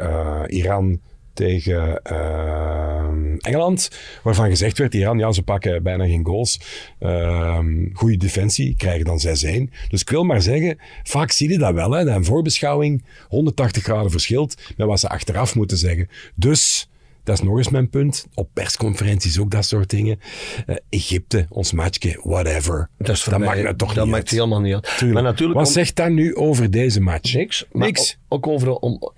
[0.47, 1.01] Iran
[1.41, 3.91] tegen eh, Engeland,
[4.23, 6.61] waarvan gezegd werd, Iran, ja, ze pakken bijna geen goals.
[6.99, 9.89] Ehm goede defensie, krijgen dan 6-1.
[9.89, 13.83] Dus ik wil maar zeggen, vaak zie je dat wel, hè, dat een voorbeschouwing 180
[13.83, 16.09] graden verschilt met wat ze achteraf moeten zeggen.
[16.35, 16.90] Dus...
[17.31, 18.27] Dat is nog eens mijn punt.
[18.35, 20.19] Op persconferenties ook dat soort dingen.
[20.67, 22.89] Eh, Egypte, ons matchje, whatever.
[22.99, 24.31] dat is maakt toch dat niet maakt uit.
[24.31, 25.13] helemaal niet uit.
[25.13, 25.59] Maar natuurlijk...
[25.59, 27.35] Wat om- zegt dat nu over deze match?
[27.35, 27.65] Niks.
[27.73, 28.19] Niks.
[28.29, 29.11] Ook over om.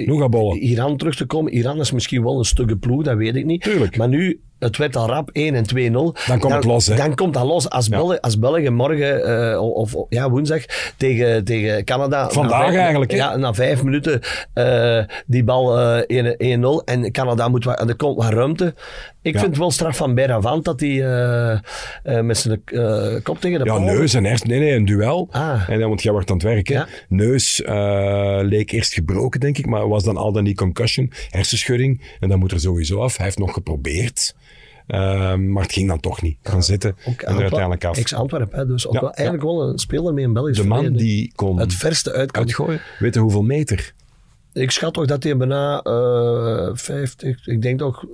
[0.54, 1.52] Iran terug te komen.
[1.52, 3.62] Iran is misschien wel een stukje ploeg, dat weet ik niet.
[3.62, 3.96] Tuurlijk.
[3.96, 5.92] Maar nu, het werd al rap 1 en 2-0.
[6.26, 6.94] Dan komt het los, hè?
[6.96, 7.70] Dan komt dat los.
[7.70, 10.62] Als, België, als België morgen, eh, of ja, woensdag,
[10.96, 12.28] tegen, tegen Canada...
[12.30, 13.16] Vandaag vijf- eigenlijk, hè?
[13.16, 14.20] Ja, na vijf minuten
[14.54, 16.84] eh, die bal eh, 1-0.
[16.84, 18.74] En Canada moet wat, er komt wat ruimte.
[19.22, 19.38] Ik Ja.
[19.38, 20.92] vind het wel straf van Beravant dat hij
[22.22, 22.62] met zijn
[23.22, 24.48] kop tegen de Ja, neus en hersen.
[24.48, 25.28] Nee, nee, een duel.
[25.30, 25.68] Ah.
[25.68, 26.74] En dan, want jij wordt aan het werken.
[26.74, 26.86] Ja.
[27.08, 27.62] Neus
[28.48, 32.16] leek eerst gebroken, denk ik, maar was dan al dan die concussion, hersenschudding.
[32.20, 33.16] En dat moet er sowieso af.
[33.16, 34.34] Hij heeft nog geprobeerd.
[34.86, 36.38] Ehm, maar het ging dan toch niet.
[36.42, 37.98] Gaan zitten Ook en er uiteindelijk af.
[37.98, 41.06] Ex-Antwerpen, dus ook Ja, wel, eigenlijk wel een speler met een Belgisch De man verleden.
[41.06, 42.42] die kon Het verste uit kan.
[42.42, 43.92] uitgooien, weet je hoeveel meter?
[44.52, 48.04] Ik schat toch dat hij bijna eh 50, ik denk toch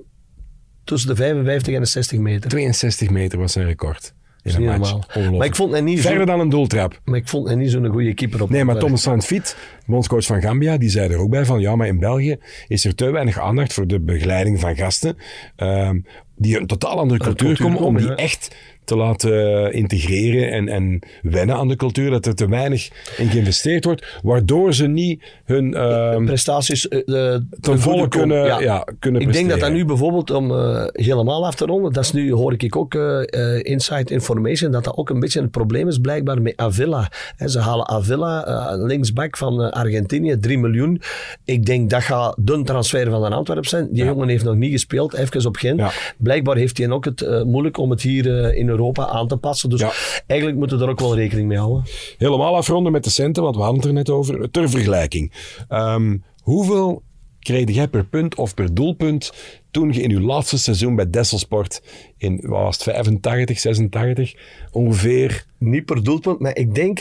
[0.85, 2.51] tussen de 55 en de 60 meter.
[2.51, 4.15] 62 meter was zijn record.
[4.43, 5.15] in een match.
[5.37, 7.01] Maar ik vond hem niet, Verder zo, dan een doeltrap.
[7.05, 10.41] maar ik vond hem niet zo'n goede keeper op Nee, maar Thomas Saint-Fiet, bondscoach van
[10.43, 12.37] Gambia, die zei er ook bij van ja, maar in België
[12.69, 15.17] is er te weinig aandacht voor de begeleiding van gasten
[15.57, 16.01] ehm,
[16.39, 18.57] die een totaal andere cultuur, cultuur komen, om die echt
[18.89, 23.85] te laten integreren en, en wennen aan de cultuur, dat er te weinig in geïnvesteerd
[23.85, 28.87] wordt, waardoor ze niet hun ehm, prestaties eh, eh, ten volle kunnen, ja.
[28.99, 32.13] kunnen Ik denk dat dat nu bijvoorbeeld, om eh, helemaal af te ronden, dat is
[32.13, 35.99] nu, hoor ik ook eh, inside information, dat dat ook een beetje een probleem is
[35.99, 37.11] blijkbaar met Avila.
[37.47, 41.01] Ze halen Avila, linksback van Argentinië, 3 miljoen.
[41.45, 43.89] Ik denk dat gaat de transfer van de Antwerpen zijn.
[43.91, 45.79] Die jongen heeft nog niet gespeeld, even op Gent.
[45.79, 45.91] Ja.
[46.19, 48.78] Blijkbaar heeft hij ook het moeilijk om het hier in Europa
[49.09, 49.71] aan te passen.
[49.71, 49.93] Dus Ja.
[50.27, 51.85] eigenlijk moeten we er ook wel rekening mee houden.
[52.19, 54.51] helemaal afronden met de centen, want we hadden het er net over.
[54.51, 55.33] Ter vergelijking.
[55.69, 57.03] Ehm, hoeveel
[57.49, 59.33] kreeg jij per punt of per doelpunt
[59.71, 61.83] toen je in je laatste seizoen bij Desselsport
[62.17, 64.35] in, wat was het, 85, 86
[64.71, 66.99] ongeveer, Niet per doelpunt, maar ik denk...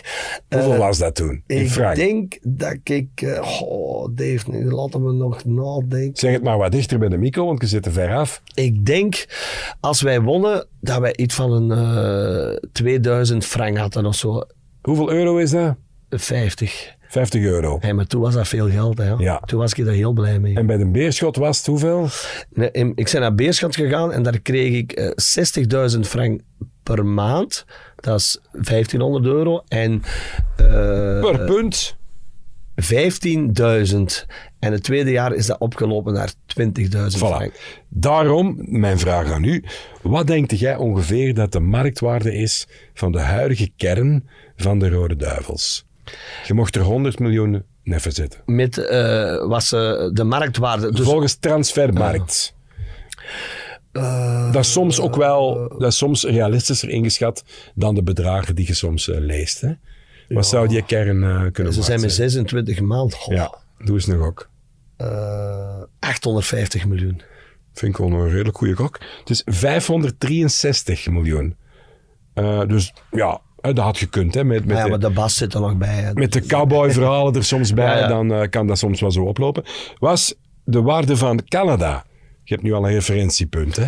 [0.48, 1.44] eh, hoeveel was dat toen?
[1.48, 1.96] Ik frank?
[1.96, 3.10] denk dat ik...
[3.16, 6.18] eh, oh, Dave, nu laten we nog nadenken.
[6.18, 8.42] Zeg het maar wat dichter bij de micro, want je zit er ver af.
[8.54, 9.26] Ik denk,
[9.80, 14.42] als wij wonnen, dat wij iets van een eh 2000 frank hadden of zo.
[14.82, 15.76] Hoeveel euro is dat?
[16.10, 16.96] 50.
[17.08, 17.78] 50 euro.
[17.82, 18.98] Hey, maar toen was dat veel geld.
[18.98, 19.12] Hè.
[19.18, 19.40] Ja.
[19.40, 20.56] Toen was ik daar heel blij mee.
[20.56, 22.08] En bij de Beerschot was het hoeveel?
[22.54, 26.42] Nee, ik ben naar Beerschot gegaan en daar kreeg ik eh 60.000 frank
[26.84, 27.66] per maand.
[27.96, 29.64] Dat is 1500 euro.
[29.68, 30.02] En
[30.56, 30.66] eh,
[31.20, 31.96] Per punt?
[32.82, 34.26] 15.000.
[34.60, 37.18] En het tweede jaar is dat opgelopen naar 20.000 Voilà.
[37.18, 37.52] frank.
[37.90, 39.64] Daarom, mijn vraag aan u.
[40.02, 45.16] Wat denkt jij ongeveer dat de marktwaarde is van de huidige kern van de Rode
[45.16, 45.86] Duivels?
[46.46, 48.42] Je mocht er 100 miljoen neffen zetten.
[48.46, 50.92] Met eh, was de marktwaarde.
[50.92, 52.56] Dus Volgens Transfermarkt.
[54.52, 57.44] dat is soms ook wel dat is soms realistischer ingeschat
[57.76, 59.62] dan de bedragen die je soms eh, leest.
[59.62, 59.72] Hè?
[60.30, 62.30] Wat zou die kern eh, kunnen ze zijn met zijn?
[62.30, 63.18] 26 maanden.
[63.26, 64.50] Ja, doe eens nog ook.
[64.98, 67.22] eh, 850 miljoen.
[67.74, 69.00] Vind ik wel een redelijk goede gok.
[69.20, 71.56] Het is 563 miljoen.
[72.68, 73.42] Dus ja,
[73.74, 74.34] dat had gekund.
[74.34, 75.88] Hè, met, met, Maar ja, de, maar de bas zit er nog bij.
[75.96, 76.14] hè.
[76.14, 79.64] met de cowboy-verhalen er soms bij, Ja, dan eh, kan dat soms wel zo oplopen.
[80.00, 82.06] Was de waarde van Canada.
[82.44, 83.86] Je hebt nu al een referentiepunt, hè?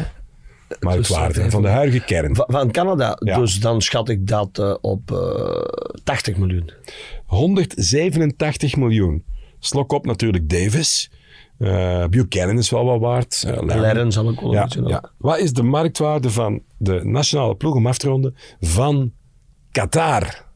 [0.80, 2.36] Marktwaarde eh, van de huidige kern.
[2.36, 3.18] Va- Van Canada.
[3.24, 3.38] Ja.
[3.38, 6.72] Dus dan schat ik dat eh, op eh 80 miljoen.
[7.26, 9.24] 187 miljoen.
[9.60, 11.12] Slok op natuurlijk Davis.
[11.58, 13.44] Eh, Buchanan is wel wat waard.
[13.48, 13.62] Eh.
[13.62, 14.88] Lerren zal ook wel een Ja, beetje.
[14.88, 15.12] ja.
[15.18, 19.12] Wat is de marktwaarde van de nationale ploeg om af te ronden van
[19.72, 20.48] Qatar?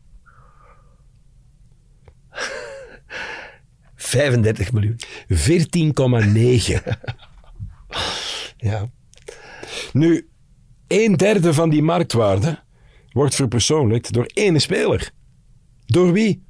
[3.96, 5.00] 35 miljoen.
[5.28, 6.82] 14,9.
[8.58, 8.90] Ja.
[9.94, 10.30] nu,
[10.88, 12.64] een derde van die marktwaarde
[13.12, 15.12] wordt verpersoonlijkt door één speler.
[15.86, 16.44] Door wie?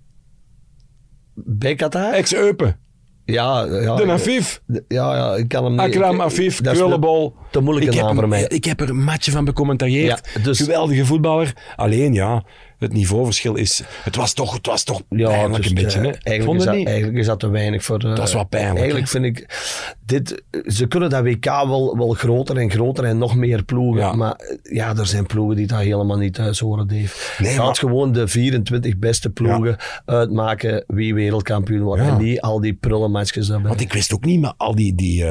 [1.34, 2.14] Bij Qatar?
[2.14, 2.80] Ex-Eupen.
[3.26, 3.96] Ja, ja.
[3.96, 4.62] De Afif.
[4.88, 5.82] Ja, ja, ik kan hem niet.
[5.82, 7.36] Akram Afif, Krullenbol.
[7.52, 8.46] Te moeilijke naam voor mij.
[8.48, 10.30] Ik heb er een matje van becommentarieerd.
[10.34, 11.54] Ja, dus- Geweldige voetballer.
[11.76, 12.44] Alleen ja,
[12.84, 13.84] het niveauverschil is...
[14.04, 16.00] Het was toch, het was toch Ja, pijnlijk dus, een beetje.
[16.00, 16.10] eh, Hè?
[16.12, 16.88] Eigenlijk, Vond is dat, niet?
[16.88, 17.98] eigenlijk is dat te weinig voor...
[17.98, 19.62] eh, Dat is wel pijnlijk, Eigenlijk vind ik...
[20.06, 24.02] Dit, ze kunnen dat WK wel, wel groter en groter en nog meer ploegen.
[24.02, 24.14] Ja.
[24.14, 27.44] Maar eh, ja, er zijn ploegen die dat helemaal niet thuis horen, Dave.
[27.44, 32.02] Nee, maar- gewoon de 24 beste ploegen uitmaken wie wereldkampioen wordt.
[32.02, 33.68] En niet al die prullenmatjes daarbij.
[33.70, 35.26] Want ik wist ook niet, maar al die, die,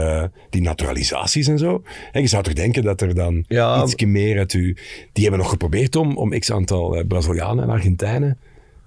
[0.51, 1.83] die naturalisaties en zo.
[2.13, 3.45] En je zou toch denken dat er dan
[3.85, 4.77] iets meer uit u...
[5.13, 8.39] Die hebben nog geprobeerd om, om x aantal Brazilianen en Argentijnen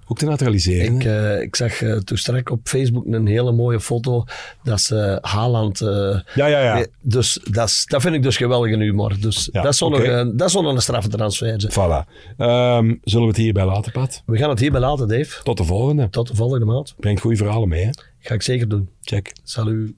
[0.08, 0.94] ook te naturaliseren.
[0.94, 4.24] Ik, eh, ik zag eh, toen straks op Facebook een hele mooie foto
[4.62, 5.80] dat ze Haaland...
[5.80, 6.86] eh, ja, ja, ja.
[7.00, 9.16] Dus dat, vind ik dus geweldige humor.
[9.20, 9.98] Dus Ja, dat is wel oké.
[9.98, 11.60] nog, een- dat nog een straffe transfer.
[11.60, 11.70] zeg.
[11.72, 12.08] Voilà.
[12.36, 14.22] Ehm, zullen we het hierbij laten, Pat?
[14.26, 15.42] We gaan het hierbij laten, Dave.
[15.42, 16.08] Tot de volgende.
[16.10, 16.94] Tot de volgende maand.
[16.98, 17.90] Brengt goede verhalen mee, hè?
[18.18, 18.88] Ga ik zeker doen.
[19.02, 19.32] Check.
[19.42, 19.92] Salut.